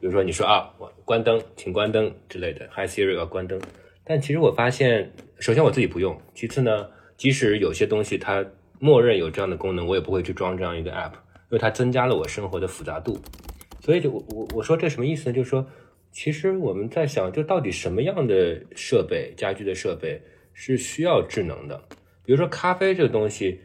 [0.00, 3.60] 比如说你说啊，我关灯，请关灯之类的，Hi Siri 要关灯。
[4.04, 8.44] 但其实我发现，首先我自己不用，其次呢，即使有些东西它
[8.78, 13.18] 默认有这样的功能，我也不会去装这样一个 App，因为它增加了我生活的复杂度。
[13.80, 15.34] 所以就我我我说这什么意思呢？
[15.34, 15.66] 就是说。
[16.16, 21.82] 其实我们在想，就到底什么样的设备、家居的设备是需要智能的？
[22.24, 23.60] 比如说咖啡这个东西，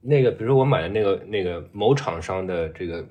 [0.00, 3.06] 那个，比如说我买的那个那个某厂商的这个，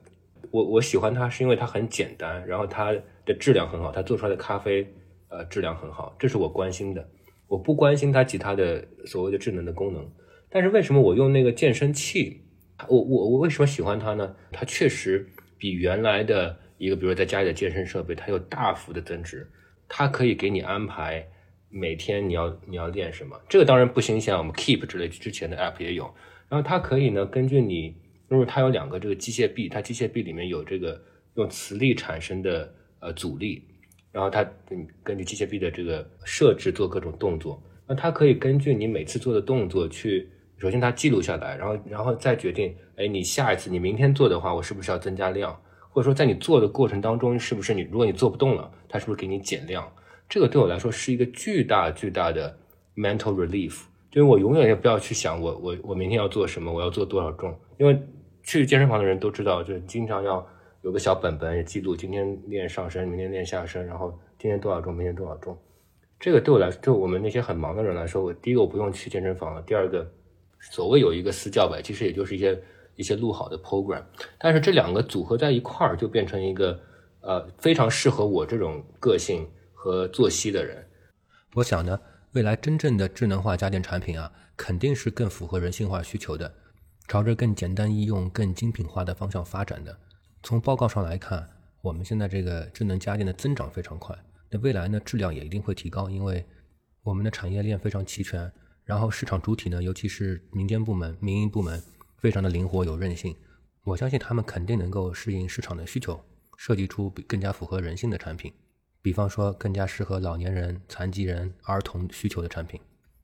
[0.52, 2.94] 我我喜欢它是因为它很简单，然后它
[3.26, 4.88] 的质量很好，它做出来的咖啡
[5.30, 7.10] 呃质量很好，这是我关心的。
[7.48, 10.10] 我不关心它其他的所谓的智能的功能。
[10.50, 12.42] 但是为什么我用那个健身器？
[12.88, 14.36] 我我我为什么喜欢它呢？
[14.52, 16.58] 它确实比原来的。
[16.82, 19.48] 一个，比如在家里的健身设备，它有大幅的增值，
[19.88, 21.24] 它可以给你安排
[21.72, 23.40] 每天你要你要练什么。
[23.50, 26.14] 这个当然不新鲜，我们 Keep 之类之前的 App 也有。
[26.48, 27.96] 然后它可以呢，根据你，
[28.30, 31.02] 因为它有两个这个机械臂，它机械臂里面有这个
[31.36, 33.64] 用磁力产生的呃阻力，
[34.12, 34.46] 然后它
[35.02, 37.62] 根据机械臂的这个设置做各种动作。
[37.88, 45.58] 那它可以根据你每次做的动作去，首先它记录下来，然后然后再决定，哎，你下一次你明天做的话，我是不是要增加量？
[45.94, 49.92] 或者说，在你做的过程当中，是不是你如果你做不动了，它是不是给你减量？
[50.32, 52.58] 这个对我来说是一个巨大巨大的
[52.96, 57.54] mental relief，就是我永远也不要去想我我我明天要做什么，我要做多少重。
[57.78, 58.02] 因为
[58.42, 60.48] 去健身房的人都知道，就是经常要
[60.84, 65.58] 有个小本本记录，今天练上身，明天练下身，然后今天多少重，明天多少重。
[66.18, 70.10] 这个对我来说，对我们那些很忙的人来说，我第一个我不用去健身房了，第二个，
[70.62, 72.58] 所谓有一个私教吧，其实也就是一些
[72.96, 74.02] 一些录好的 program，
[74.40, 76.80] 但是这两个组合在一块儿，就变成一个
[77.20, 79.46] 呃非常适合我这种个性
[79.82, 80.88] 和作息的人。
[81.56, 82.00] 我想呢，
[82.34, 86.54] 未来真正的智能化家电产品啊，肯定是更符合人性化需求的，
[87.08, 89.98] 朝着更简单易用、更精品化的方向发展的。
[90.44, 91.50] 从报告上来看，
[91.82, 94.16] 我们现在这个智能家电的增长非常快。
[94.52, 96.46] 那未来呢，质量也一定会提高，因为
[97.02, 98.52] 我们的产业链非常齐全，
[98.86, 101.82] 然后市场主体呢，尤其是民间部门、民营部门，
[102.20, 103.36] 非常的灵活有韧性。
[103.84, 106.24] 我相信他们肯定能够适应市场的需求，
[106.56, 108.54] 设计出更加符合人性的产品，
[109.04, 112.80] 比方说更加适合老年人、残疾人、儿童需求的产品。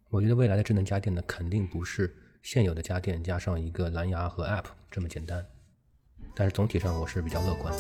[0.10, 5.46] 我觉得未来的智能家电呢，肯定不是现有的家电加上一个蓝牙和 App 这么简单，
[6.34, 7.72] 但是总体上我是比较乐观。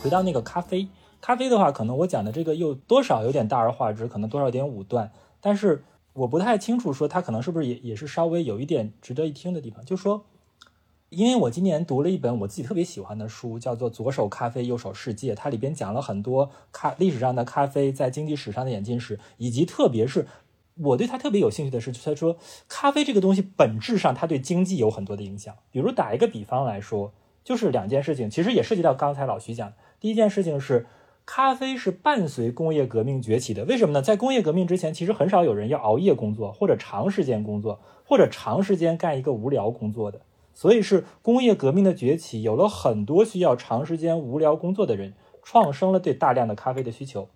[0.00, 0.86] 回到那个咖啡，
[1.18, 5.10] 咖啡的话，可能我讲的这个又多少有点大而化之，可能多少有点武断，
[5.40, 5.82] 但是
[6.14, 9.84] 我不太清楚说它可能是不是也也是稍微有一点值得一听的地方。
[9.84, 10.24] 就说，
[11.08, 20.26] 因为我今年读了一本我自己特别喜欢的书，叫做《左手咖啡，右手世界》，它里边讲了很多咖历史上的咖啡在经济史上的演进史，以及特别是
[20.76, 22.36] 我对它特别有兴趣的是，他说
[22.68, 25.54] 咖啡这个东西本质上它对经济有很多的影响。
[25.70, 27.12] 比如打一个比方来说，
[27.44, 29.74] 就是两件事情，其实也涉及到刚才老徐讲的。
[30.00, 30.86] 第一件事情是，
[31.34, 33.64] 咖啡是伴随工业革命崛起的。
[33.64, 34.02] 为什么呢？
[34.02, 40.20] 在工业革命之前，其实很少有人要熬夜工作，或者长时间工作，或者长时间干一个无聊工作的。
[40.52, 47.26] 所以是工业革命的崛起，有了很多需要长时间无聊工作的人，创生了对大量的咖啡的需求。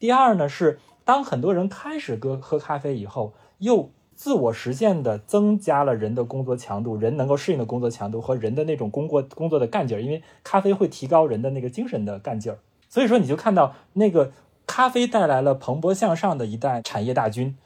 [0.00, 12.58] 第二呢，是当很多人开始喝喝咖啡以后，又自我实现的增加了人的工作强度，人能够适应的工作强度和人的那种工作工作的干劲儿，因为咖啡会提高人的那个精神的干劲儿，
[12.94, 14.30] 所以说你就看到那个
[14.68, 17.58] 咖啡带来了蓬勃向上的一代产业大军，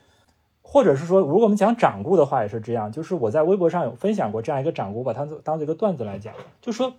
[0.62, 6.94] 或者是说，如果我们讲掌故的话也是这样，就是我在微博上有分享过这样一个掌故，把它当做一个段子来讲，就说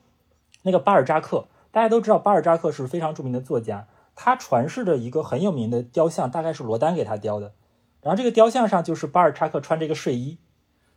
[0.61, 7.53] 那个巴尔扎克，大家都知道巴尔扎克是非常著名的作家，他传世的一个很有名的雕像，大概是罗丹给他雕的。
[8.03, 10.37] 然后这个雕像上就是巴尔扎克穿着一个睡衣，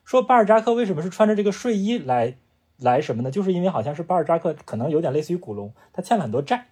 [0.05, 2.37] 说巴尔扎克为什么是穿着这个睡衣来
[2.77, 3.31] 来什么呢？
[3.31, 6.67] 就是因为好像是巴尔扎克可能有点类似于古龙，他欠了很多债，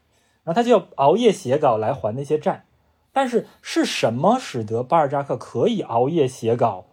[0.44, 2.64] 然后他就要熬夜写稿来还那些债。
[3.12, 6.86] 但是是什么使得巴尔扎克可以熬夜写稿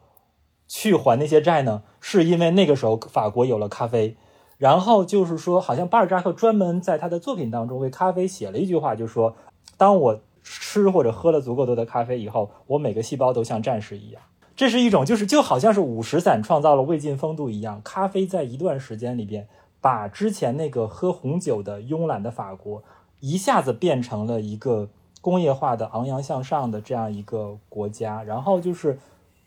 [0.67, 1.83] 去还那些债呢？
[1.99, 4.17] 是因为那个时候法国有了咖啡，
[4.57, 9.35] 然后就是说，好像巴尔扎克专门在他的作品当中为咖啡写了一句话，就说，
[9.77, 10.19] 当我。
[10.49, 14.21] 吃或者喝了足够多的咖啡以后，我每个细胞都像战士一样。
[14.55, 17.81] 这是一种，就是就好像是五十散创造了魏晋风度一样。
[17.83, 19.49] 咖啡在一段时间里边，
[19.81, 22.81] 把之前那个喝红酒的慵懒的法国，
[23.19, 24.89] 一下子变成了一个
[25.21, 28.23] 工业化的昂扬向上的这样一个国家。
[28.23, 28.99] 然后就是，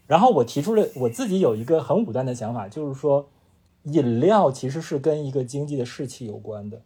[0.07, 3.29] 然后我提出了我自己有一个很武断的想法，就是说，
[3.85, 6.83] 饮料其实是跟一个经济的士气有关的。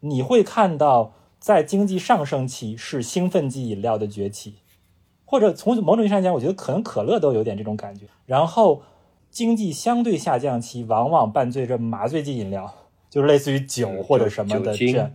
[0.00, 1.12] 你会看到。
[1.42, 4.58] 在经济上升期是兴奋剂饮料的崛起，
[5.24, 8.06] 或者从某种意义上讲，我觉得可能可乐都有点这种感觉。
[8.26, 8.82] 然后
[9.28, 12.72] 经济相对下降期，往往伴随着麻醉剂饮料，
[13.10, 15.10] 就是类似于酒或者什么的这样。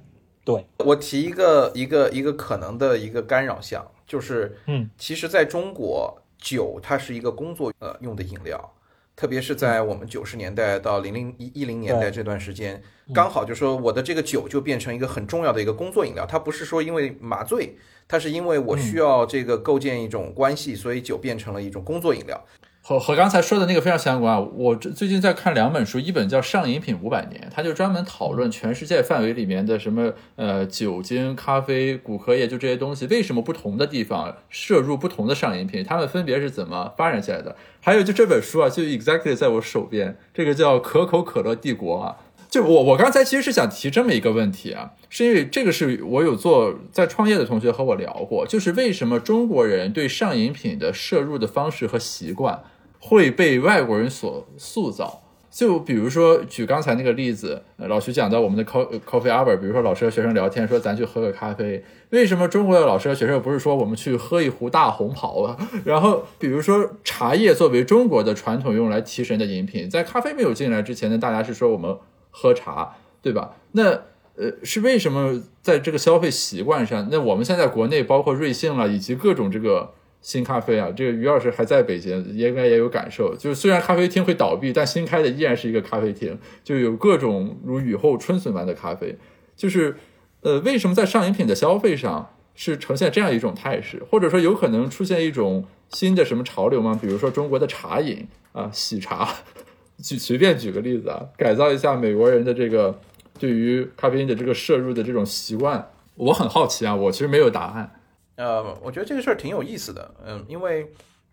[0.47, 8.73] 对我提一个一个一个可能的一个干扰项，就是嗯，其实在中国，酒它是一个工作呃用的饮料。
[9.13, 12.81] 特别是在我们九十年代到零零一一零年代这段时间，
[13.13, 16.25] 刚好就说我的这个酒就变成一个很重要的一个工作饮料。
[16.25, 17.75] 它不是说因为麻醉，
[18.07, 22.41] 它是因为我需要这个构建一种关系，所以酒变成了一种工作饮料。
[22.87, 24.39] 和和刚才说的那个非常相关啊。
[24.39, 37.57] 我最近在看两本书，一本叫《上饮品五百年》，它就专门讨论全世界范围里面的什么呃酒精、咖啡、骨科液，就这些东西为什么不同的地方摄入不同的上饮品，它们分别是怎么发展起来的。
[37.81, 42.15] 还有就这本书啊，就 exactly 在我手边，这个叫《可口可乐帝国》啊。
[42.49, 52.63] 就我我刚才其实是想提这么一个问题啊，是因为这个是我有做在创业的同学和我聊过，就是为什么中国人对上饮品的摄入的方式和习惯。
[52.99, 55.21] 会被外国人所塑造，
[55.51, 65.57] 就比如说举刚才那个例子，老徐讲到我们的 co coffee hour，比如说老师和学生聊天说咱去喝个咖啡，为什么中国的老师和学生不是说我们去喝一壶大红袍啊？
[65.85, 71.95] 然后比如说茶叶作为中国的传统用来提神的饮品，在咖啡没有进来之前呢，大家是说我们
[72.31, 73.55] 喝茶，对吧？
[73.73, 73.91] 那
[74.35, 79.93] 呃是为什么在这个消费习惯上，那我们现在国内包括瑞幸了以及各种这个。
[80.21, 83.35] 新咖啡啊，这个于老师还在北京，应该也有感受。
[83.35, 89.17] 就是虽然咖啡厅会倒闭，但新开的依然是一个咖啡厅，就有各种如雨后春笋般的咖啡。
[89.55, 89.95] 就是
[90.41, 96.97] 呃，为什么在上饮品的消费上是呈现这样一种态势，或者说有可能出现一种新的什么潮流吗？
[97.01, 99.29] 比如说中国的茶饮啊，喜茶，
[100.03, 102.99] 举随便举个例子啊，改造一下美国人的这个
[103.39, 105.89] 对于咖啡因的这个摄入的这种习惯。
[106.15, 107.96] 我很好奇啊，我其实没有答案。
[108.37, 110.91] 呃，我觉得这个事儿挺有意思的，嗯，因为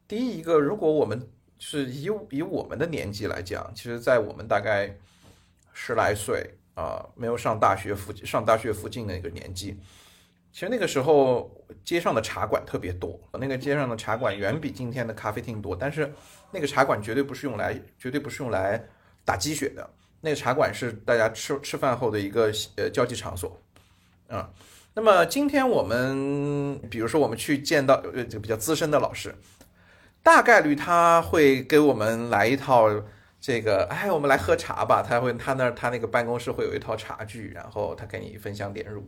[0.09, 1.29] 第一个，如果我们
[1.59, 4.95] 是以以我们的年纪来讲，其实，在我们大概
[5.75, 9.79] 十来岁啊、没有上大学附近上大学附近的一个年纪，
[10.51, 16.11] 其实那个时候街上的茶馆特别多，那个街上的茶馆远比今天的咖啡厅多，但是
[16.51, 18.83] 那个茶馆绝对不是用来绝对不是用来
[19.27, 19.89] 打鸡血的，
[20.23, 23.61] 那个茶馆是大家吃吃饭后的一个呃交际场所，
[24.29, 24.51] 啊、
[24.97, 29.35] 那么今天我们，比如说我们去见到呃这个比较资深的老师，
[30.23, 32.89] 大概率他会给我们来一套
[33.41, 35.03] 这个，哎，我们来喝茶吧。
[35.03, 39.05] 他会他那儿他那个办公室会有一套茶具，然后他给你分享点入。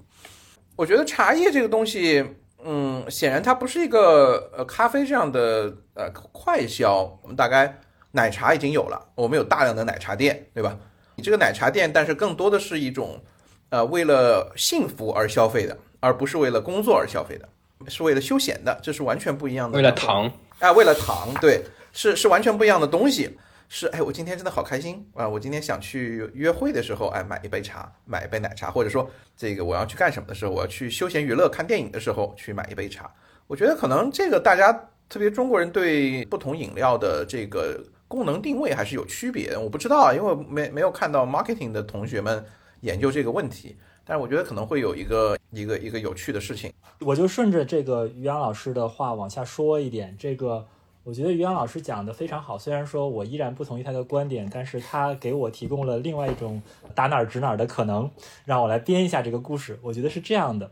[0.75, 2.35] 我觉得茶叶这个东西，
[2.65, 7.17] 嗯，显然它不是一个呃咖啡这样的呃快消。
[7.23, 7.79] 我们大概
[8.11, 10.77] 奶茶已经有了，我们有大量的奶茶店，对吧？
[11.15, 13.23] 你这个奶茶店，但是更多的是一种
[13.71, 17.49] 呃，为了幸福而消费的，而不是为了工作而消费的，
[17.89, 19.77] 是为了休闲的，这是完全不一样的。
[19.77, 21.63] 为了糖，啊，为了糖，对，
[21.93, 23.37] 是是完全不一样的东西。
[23.69, 25.29] 是，哎，我今天真的好开心啊！
[25.29, 33.11] 我今天想去约会的时候，哎，买一杯茶，买一杯奶茶，或者说这个我要去干什么的时候，我要去休闲娱乐、看电影的时候，去买一杯茶。
[33.49, 34.73] 我觉得可能这个大家，
[35.09, 39.61] 特别中国人对不同饮料的这个功能定位还是有区别的。
[39.61, 42.45] 我不知道啊，因为没没有看到 marketing 的同学们
[42.87, 46.73] 研究这个问题，但是我觉得可能会有一个一个一个有趣的事情。
[47.01, 50.17] 我就顺着这个于洋老师的话往下说一点。
[50.17, 50.65] 这个
[51.03, 56.63] 我觉得于洋老师讲的非常好，虽然说我依然不同意他的观点，但是他给我提供了另外一种
[56.95, 58.09] 打哪儿指哪儿的可能，
[58.45, 59.79] 让我来编一下这个故事。
[59.83, 60.71] 我觉得是这样的。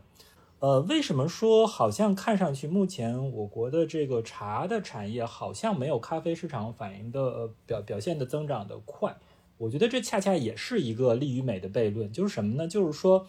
[0.59, 9.15] 呃，为什么说好像看上去目前我国的这个茶的产业好像没有咖啡市场反应的、呃、表表现的增长的快？
[9.57, 12.67] 我觉得这恰恰也是一个利与美的悖论，就是什么呢？
[12.67, 13.27] 就是说，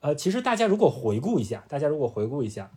[0.00, 2.70] 呃，其实大家如果回顾一下，大家如果回顾一下，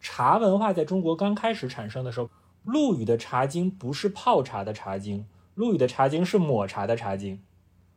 [0.00, 2.30] 茶文化在中国刚开始产生的时候，
[2.64, 7.40] 陆羽的茶经不是泡茶的茶经，陆羽的茶经是抹茶的茶经。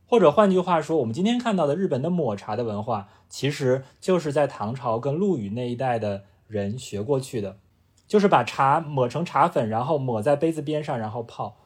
[0.08, 7.60] 或者换句话说，我们今天看到的日本的抹茶的文化，其实就是在唐朝跟陆羽那一代的人学过去的，
[8.08, 11.58] 就是把茶抹成茶粉，然后抹在杯子边上，然后泡。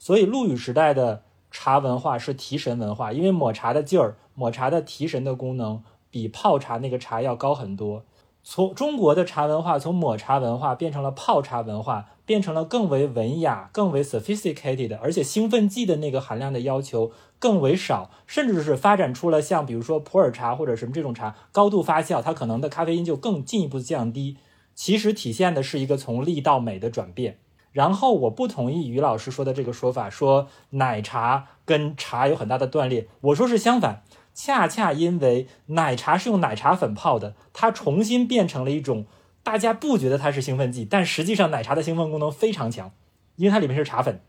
[0.00, 1.22] 所以陆羽时代的
[1.52, 8.04] 茶文化是提神文化，因为抹茶的劲儿，抹茶的提神的功能比泡茶那个茶要高很多。
[8.42, 24.38] 从中国的茶文化从抹茶文化变成了泡茶文化，变成了更为文雅、更为 sophisticated，而且兴奋剂的那个含量的要求更为少，甚至是发展出了像比如说普洱茶或者什么这种茶，高度发酵，它可能的咖啡因就更进一步降低。
[24.74, 27.38] 其实体现的是一个从利到美的转变。
[27.72, 33.08] 然后我不同意于老师说的这个说法，说奶茶跟茶有很大的断裂。
[33.22, 34.02] 我说是相反，
[34.34, 39.06] 恰恰因为奶茶是用奶茶粉泡的，它重新变成了一种
[39.42, 42.92] 大家不觉得它是兴奋剂，但实际上奶茶的兴奋功能非常强，
[43.36, 44.20] 因为它里面是茶粉，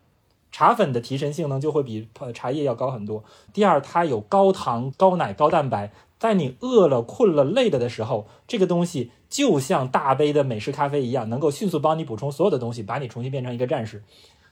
[0.52, 3.24] 茶粉的提神性能就会比呃茶叶要高很多。
[3.52, 5.92] 第二，它有高糖、高奶、高蛋白，
[6.24, 14.06] 在你饿了、困了、累了的时候，这个东西就像大杯的美式咖啡一样，能够迅速帮你补充所有的东西，把你重新变成一个战士。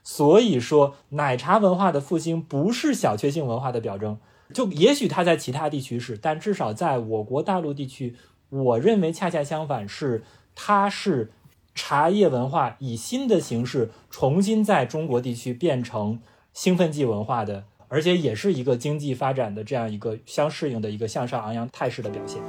[0.04, 4.18] 所以说，奶茶文化的复兴不是小确幸文化的表征。
[4.54, 8.18] 就也许它在其他地区是，但至少在我国大陆地区，
[8.50, 11.32] 我认为恰恰相反是，它是
[11.74, 16.20] 茶叶文化以新的形式重新在中国地区变成
[16.52, 17.64] 兴奋剂文化的，
[17.94, 22.42] 而且也是一个经济发展的这样一个相适应的一个向上昂扬态势的表现。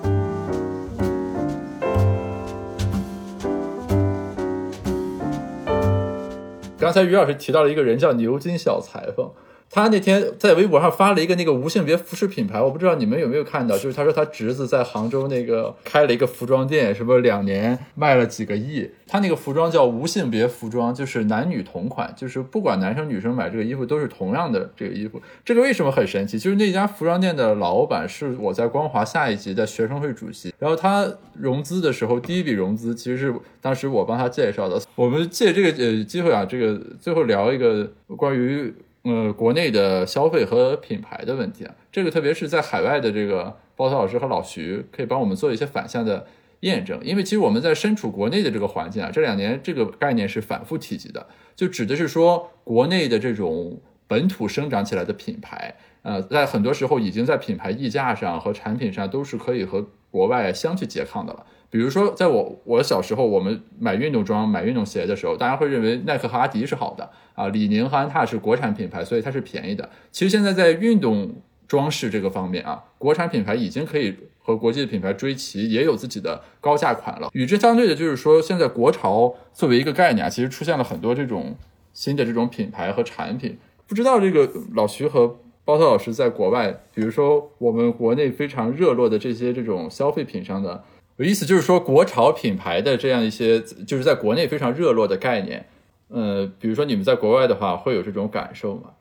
[6.79, 9.29] 刚才于老师提到了一个人叫牛津小裁缝，
[9.75, 18.91] 他那天在微博上发了一个那个无性别服饰品牌，我不知道你们有没有看到， 就是他说他侄子在杭州那个开了一个服装店，什么两年卖了几个亿。
[19.07, 25.19] 他那个服装叫无性别服装，就是男女同款，就是不管男生女生买这个衣服都是同样的这个衣服。
[25.43, 26.39] 这个为什么很神奇？
[26.39, 34.79] 就是那家服装店的老板是我在光华下一级的学生会主席，然后他融资的时候，第一笔融资其实是当时我帮他介绍的。
[34.95, 38.75] 我们借这个呃机会啊，这个最后聊一个关于。
[39.05, 46.27] 呃，国内的消费和品牌的问题啊，这个特别是在海外的这个包涛老师和老徐可以帮我们做一些反向的
[46.61, 47.01] 验证。
[47.03, 51.27] 因为其实我们在身处国内的这个环境啊，这两年这个概念是反复提及的，
[51.57, 61.45] 就指的是说国内的这种本土生长起来的品牌，呃，在很多时候已经在品牌溢价上和产品上都是可以和国外相去拮抗的了。
[61.73, 69.89] 比如说，在我我小时候，我们买运动装、买运动鞋的时候，大家会认为耐克和阿迪是好的啊，李宁和安踏是国产品牌，所以它是便宜的。
[70.11, 71.35] 其实现在在运动
[71.67, 77.31] 装饰这个方面啊，国产品牌已经可以和国际品牌追齐，也有自己的高价款了。
[77.33, 81.57] 与之相对的，就是说现在国潮作为一个概念啊，其实出现了很多这种
[81.95, 83.57] 新的这种品牌和产品。
[83.87, 90.85] 不知道这个老徐和包特老师在国外，比如说我们国内非常热络的这些这种消费品上的。
[91.17, 95.67] 有意思就是说，国潮品牌的这样一些，就是在国内非常热络的概念，
[96.09, 98.93] 呃，比如说你们在国外的话，会有这种感受吗？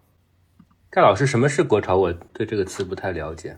[0.90, 1.96] 盖老师，什么是国潮？
[1.96, 3.58] 我对这个词不太了解。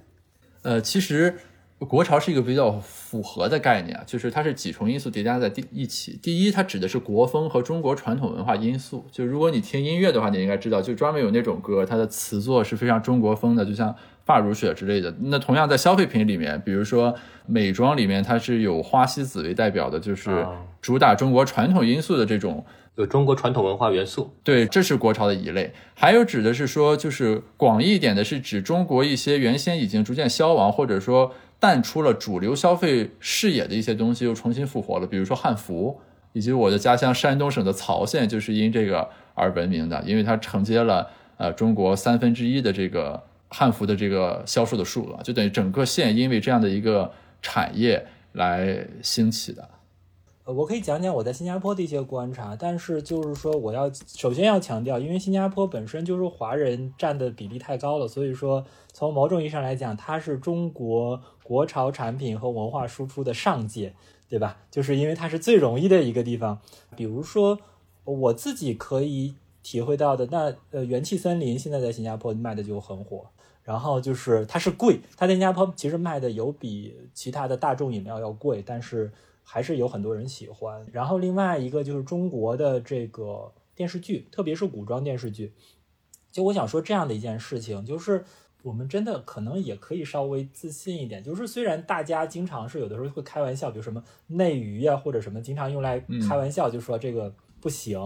[0.62, 1.36] 呃，其实
[1.80, 6.18] 国潮是一个比较符合的概念啊，就是它是几重因素叠加在第一起。
[6.22, 9.06] 第一，它指的是国风和中国传统文化因素。
[9.12, 13.96] 就如果你听音乐的话，你应该知道，就专门有那种歌，它的词作是非常中国风的，就像。
[14.26, 17.14] 发如雪之类的，那同样在消费品里面，比如说
[17.46, 20.48] 美妆里面，它是有花西子为代表的，就是
[20.82, 22.66] 主打中国传统因素的这种，
[22.96, 24.34] 有中国传统文化元素。
[24.42, 25.74] 对，这是国潮的一类。
[25.94, 35.06] 还有指的是说，就是广义一点的，是指中国一些原先已经逐渐消亡，或者说淡出了主流消费视野的一些东西，又重新复活了。
[35.06, 36.00] 比如说汉服，
[36.32, 43.22] 以及我的家乡山东省的曹县，就是因这个而闻名的，因为它承接了呃中国三分之一的这个。
[43.54, 49.70] 汉服的这个销售的数额，就等于整个县因为这样的一个产业来兴起的。
[50.46, 63.94] 呃，我可以讲讲我在新加坡的一些观察，但是就是说，我要首先要强调，因为新加坡本身就是华人占的比例太高了，所以说从某种意义上来讲，它是中国国潮产品和文化输出的上界，
[64.28, 64.58] 对吧？
[64.70, 66.60] 就是因为它是最容易的一个地方。
[66.98, 67.58] 比如说，
[68.04, 73.28] 我自己可以体会到的，那呃，元气森林现在在新加坡卖的就很火。
[73.64, 79.12] 然后就是它是贵，它在新加坡其实卖的有比其他的大众饮料要贵，但是
[79.42, 80.86] 还是有很多人喜欢。
[80.92, 85.54] 然后另外一个就是中国的这个电视剧，特别是古装电视剧。
[86.32, 88.26] 就我想说这样的一件事情，就是
[88.64, 91.24] 我们真的可能也可以稍微自信一点。
[91.24, 98.00] 就是虽然大家经常是有的时候会开玩笑，比如什么内娱呀或者什么，经常用来开玩笑，就说这个不行。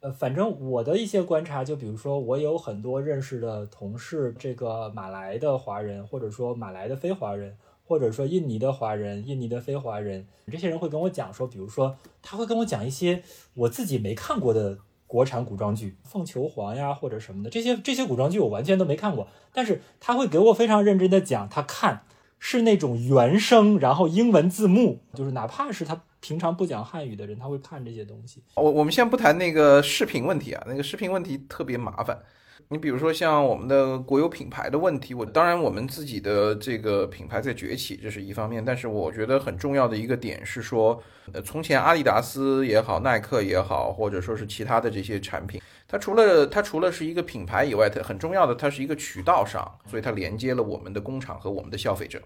[0.00, 13.24] 呃，反正我的一些观察，就比如说，我有很多认识的同事，这个马来的华人，或者说马来的非华人，或者说印尼的华人、印尼的非华人，这些人会跟我讲说，比如说，他会跟我讲一些
[13.54, 14.78] 我自己没看过的
[15.08, 22.02] 国产古装剧，《凤求凰》呀，或者什么的，这些这些古装剧我完全都没看过，但是他会给我非常认真的讲，他看
[22.38, 26.04] 是那种原声，然后英文字幕，就是哪怕是他。
[26.20, 28.42] 平常不讲汉语的人，他会看这些东西。
[28.54, 32.18] 我我们先不谈那个视频问题啊，那个视频问题特别麻烦。
[32.70, 38.62] 你比如说像我们的国有品牌的问题，我当然我们自己的这个品牌在崛起，这是一方面。
[38.62, 41.02] 但是我觉得很重要的一个点是说，
[41.32, 52.20] 呃，从前阿迪达斯也好，耐克也好，或者说是其他的这些产品，它除了它除了是一个品牌以外，它很重要的它是一个渠道商，所以它连接了我们的工厂和我们的消费者。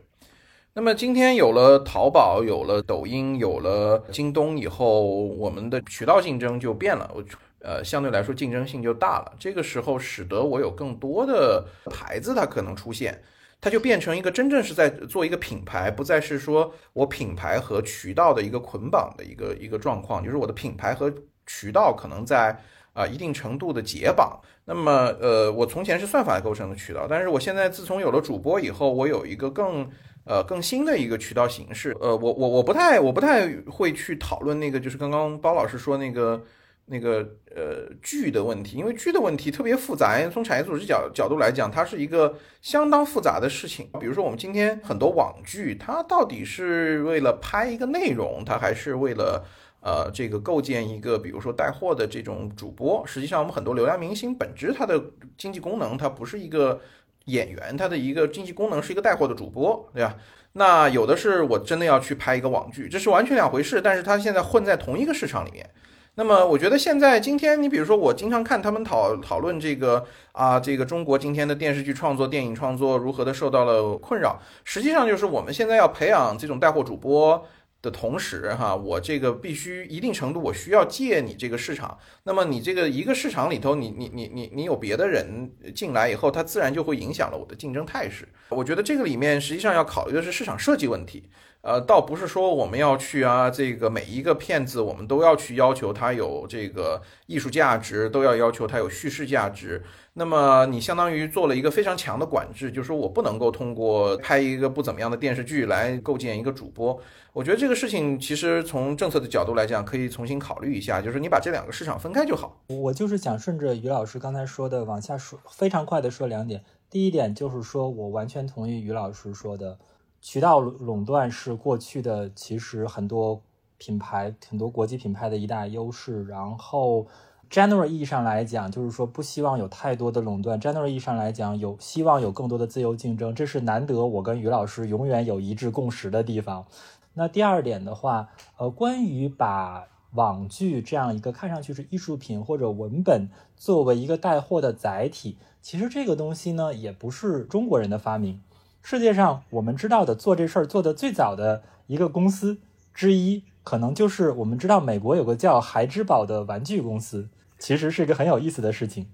[0.74, 7.22] 那么今天有了淘宝，有了抖音，有了京东以后，我们的渠道竞争就变了，我
[7.60, 9.34] 呃相对来说竞争性就大了。
[9.38, 13.22] 这个时候使得我有更多的牌子它可能出现，
[13.60, 21.12] 它就变成一个真正是在做一个品牌，不再是说我品牌和渠道的一个捆绑的一个一个状况，就是我的品牌和
[21.46, 22.58] 渠道可能在
[22.94, 24.40] 啊一定程度的解绑。
[24.64, 29.86] 那么呃我从前是算法构成的渠道，但是我现在自从有了主播以后，我有一个更。
[30.24, 31.96] 呃，更新的一个渠道形式。
[32.00, 36.40] 呃，我我我不太我不太会去讨论那个，就是刚刚包老师说那个
[36.86, 40.20] 那个呃剧的问题，因为剧的问题特别复杂。
[40.30, 43.88] 从产业组织角角度来讲，它是一个相当复杂的事情。
[43.98, 49.44] 比如说，我们今天很多网剧，它到底是为了拍一个内容，它还是为了
[49.80, 53.04] 呃这个构建一个，比如说带货的这种主播？
[53.04, 55.02] 实际上，我们很多流量明星本质它的
[55.36, 56.80] 经济功能，它不是一个。
[57.26, 60.16] 演员他的一个经济功能是一个带货的主播，对吧？
[60.54, 63.80] 那有的是我真的要去拍一个网剧，这是完全两回事。
[63.80, 65.68] 但是他现在混在同一个市场里面。
[66.14, 74.38] 那么我觉得现在今天，你比如说我经常看他们讨讨论这个啊，这个中国今天的电视剧创作、电影创作如何的受到了困扰。
[74.62, 77.46] 实际上就是我们现在要培养这种带货主播。
[77.82, 81.98] 的同时，哈，我这个必须一定程度，我需要借你这个市场。
[82.22, 88.26] 那么你这个一个市场里头，你你你你你有别的人进来以后，它自然就会影响了我的竞争态势。
[88.50, 91.24] 我觉得这个里面实际上要考虑的是市场设计问题。
[91.62, 99.80] 呃，倒不是说我们要去啊，这个每一个片子我们都要去要求它有这个艺术价值，都要要求它有叙事价值。
[100.14, 107.00] 那么你相当于做了一个非常强的管制，就是说我不能够通过拍一个不怎么样的电视剧来构建一个主播。
[107.32, 112.60] 我觉得这个事情其实从政策的角度来讲，可以重新考虑一下，就是你把这两个市场分开就好。
[112.66, 116.64] 我就是想顺着于老师刚才说的往下说，非常快的说两点。
[116.90, 119.78] 第一点就是说我完全同意于老师说的，
[120.22, 123.42] 渠道垄断是过去的其实很多
[123.76, 126.24] 品牌、很多国际品牌的一大优势。
[126.26, 127.08] 然后
[127.50, 130.60] ，general 意义上来讲，就是说不希望有太多的垄断。
[130.60, 136.66] general 意义上来讲，有希望有更多的自由竞争，这是难得我跟于老师永远有一致共识的地方。
[137.14, 148.40] 那第二点的话，呃，关于把网剧这样一个看上去是艺术品或者文本作为一个带货的载体，其实这个东西呢也不是中国人的发明。
[148.82, 152.58] 世界上我们知道的做这事儿做的最早的一个公司
[152.92, 157.28] 之一，可能就是我们知道美国有个叫孩之宝的玩具公司，
[157.58, 159.06] 其实是一个很有意思的事情，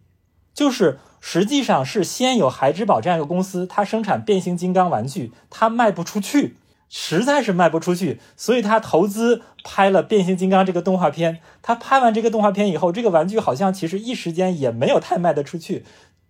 [0.55, 6.57] 就是实际上是先有孩之宝这样一个公司，它生产变形金刚玩具，它卖不出去。
[6.91, 11.41] 实在是卖不出去，所以他投资拍了《变形金刚》这个动画片。
[11.61, 15.85] 他拍完这个动画片以后，这个玩具好像其实一时间也没有太卖得出去，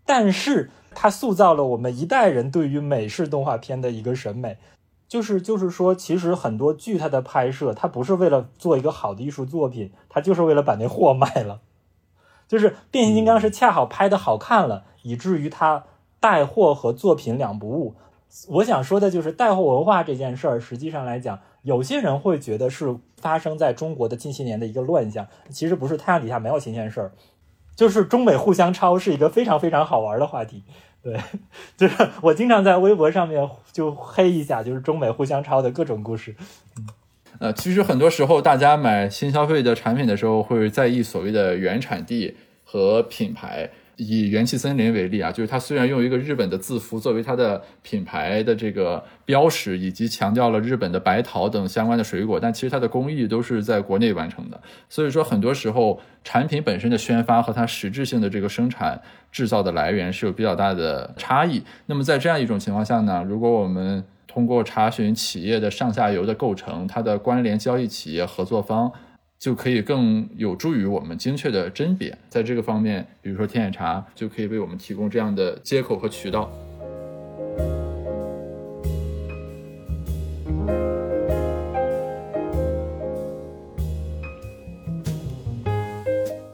[0.08, 4.56] 但是它塑造了我们一代人对于美式动画片的一个审美。
[5.06, 11.60] 就是就是说，其实很多剧它的拍摄，它不是为了做一个好的艺术作品，它就是为了把那货卖了。
[12.46, 15.84] 就是《变形金刚》是恰好拍的好看了，以至于它
[16.20, 17.94] 带货和作品两不误。
[18.48, 27.12] 我想说的就是带货文化这件事儿，实际上来讲，有些人会觉得是发生在中国的近些年的一个乱象，其实不是，太阳底下没有新鲜事儿，
[27.78, 30.64] 就是中美互相抄是一个非常非常好玩的话题。
[31.00, 31.16] 对，
[31.78, 36.34] 就是我经常在微博上面就黑一下，就是中美互相抄的各种故事。
[37.38, 43.70] 呃，其实很多时候大家买新消费的产品的时候，会在意所谓的原产地和品牌。
[43.98, 54.60] 以元气森林为例啊，就是它虽然用一个日本的字符作为它的品牌的这个标识，以及强调了日本的白桃等相关的水果，但其实它的工艺都是在国内完成的。
[54.88, 61.60] 所以说，很多时候产品本身的宣发和它实质性的这个生产制造的来源是有比较大的差异。
[61.86, 68.92] 那么在这样一种情况下呢，如果我们通过查询企业的上下游的构成，它的关联交易企业合作方。
[69.38, 76.50] 就可以更有助于我们精确的甄别，在这个方面，比如说天眼查就可以为我们提供这样的接口和渠道。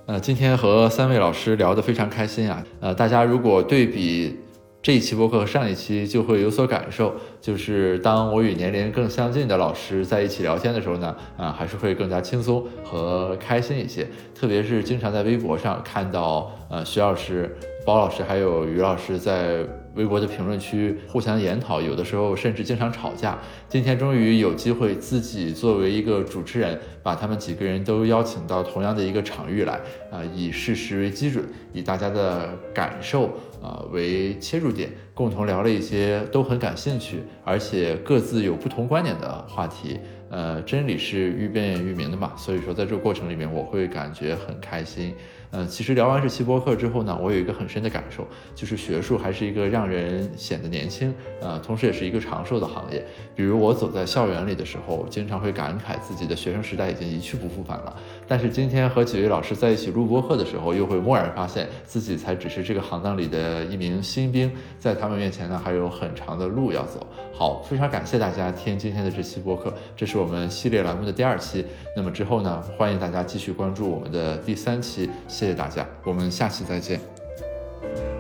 [0.06, 4.36] 呃，今天和三位老师聊得非常开心啊，呃，大家如果对比。
[4.84, 14.06] 这一期播客和上一期就会有所感受，就是当我与年龄更相近的老师在一起聊天的时候呢，啊，还是会更加轻松和开心一些。
[14.34, 17.56] 特别是经常在微博上看到，呃，徐老师、
[17.86, 19.64] 包老师还有于老师在
[19.94, 23.38] 微博的评论区互相研讨，有的时候甚至经常吵架。
[23.68, 29.80] 今天终于有机会自己作为一个主持人，把他们几个人都邀请到同样的一个场域来，
[30.10, 33.30] 啊，以事实为基准，以大家的感受。
[33.64, 39.98] 啊，为切入点，共同聊了一些都很感兴趣，而且各自有不同观点的话题。
[40.28, 45.14] 呃，真理是愈辩愈明的嘛，所以说在这个过程里面，我会感觉很开心。
[45.56, 48.26] 嗯，其实聊完这期播客之后呢，我有一个很深的感受，
[48.56, 53.06] 就是学术还是一个让人显得年轻，呃，同时也是一个长寿的行业。
[53.36, 57.96] 比如我走在校园里的时候，经常会感慨自己的学生时代已经一去不复返了。
[58.26, 64.50] 但是今天和几位老师在一起录播课的时候，又会蓦然发现自己才只是这个行当里的一名新兵，
[64.80, 67.06] 在他们面前呢，还有很长的路要走。
[67.32, 71.64] 好，非常感谢大家听今天的这期播客，这是我们系列栏目的第二期。
[71.96, 75.08] 那么之后呢，欢迎大家继续关注我们的第三期。
[75.44, 76.98] 谢谢大家，我们下期再见。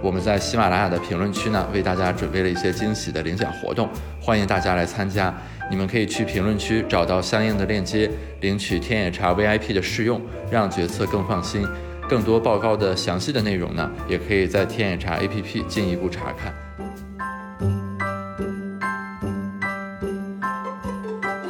[0.02, 3.88] 我们在喜马拉雅的评论区呢，为大家准备了一些惊喜的领奖活动，
[4.20, 5.34] 欢迎大家来参加。
[5.70, 8.10] 你们可以去评论区找到相应的链接，
[8.42, 10.20] 领取天眼查 VIP 的试用，
[10.50, 11.66] 让决策更放心。
[12.10, 16.63] 更多报告的详细的内容呢，也可以在天眼查 APP 进一步查看。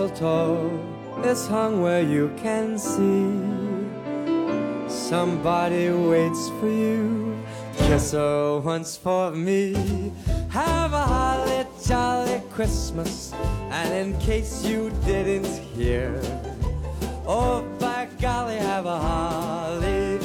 [0.00, 0.80] Mistletoe
[1.24, 3.28] is hung where you can see.
[4.88, 7.36] Somebody waits for you.
[7.76, 10.10] Kiss her once for me.
[10.48, 13.34] Have a holly jolly Christmas.
[13.70, 16.18] And in case you didn't hear,
[17.26, 20.18] oh, by golly, have a holly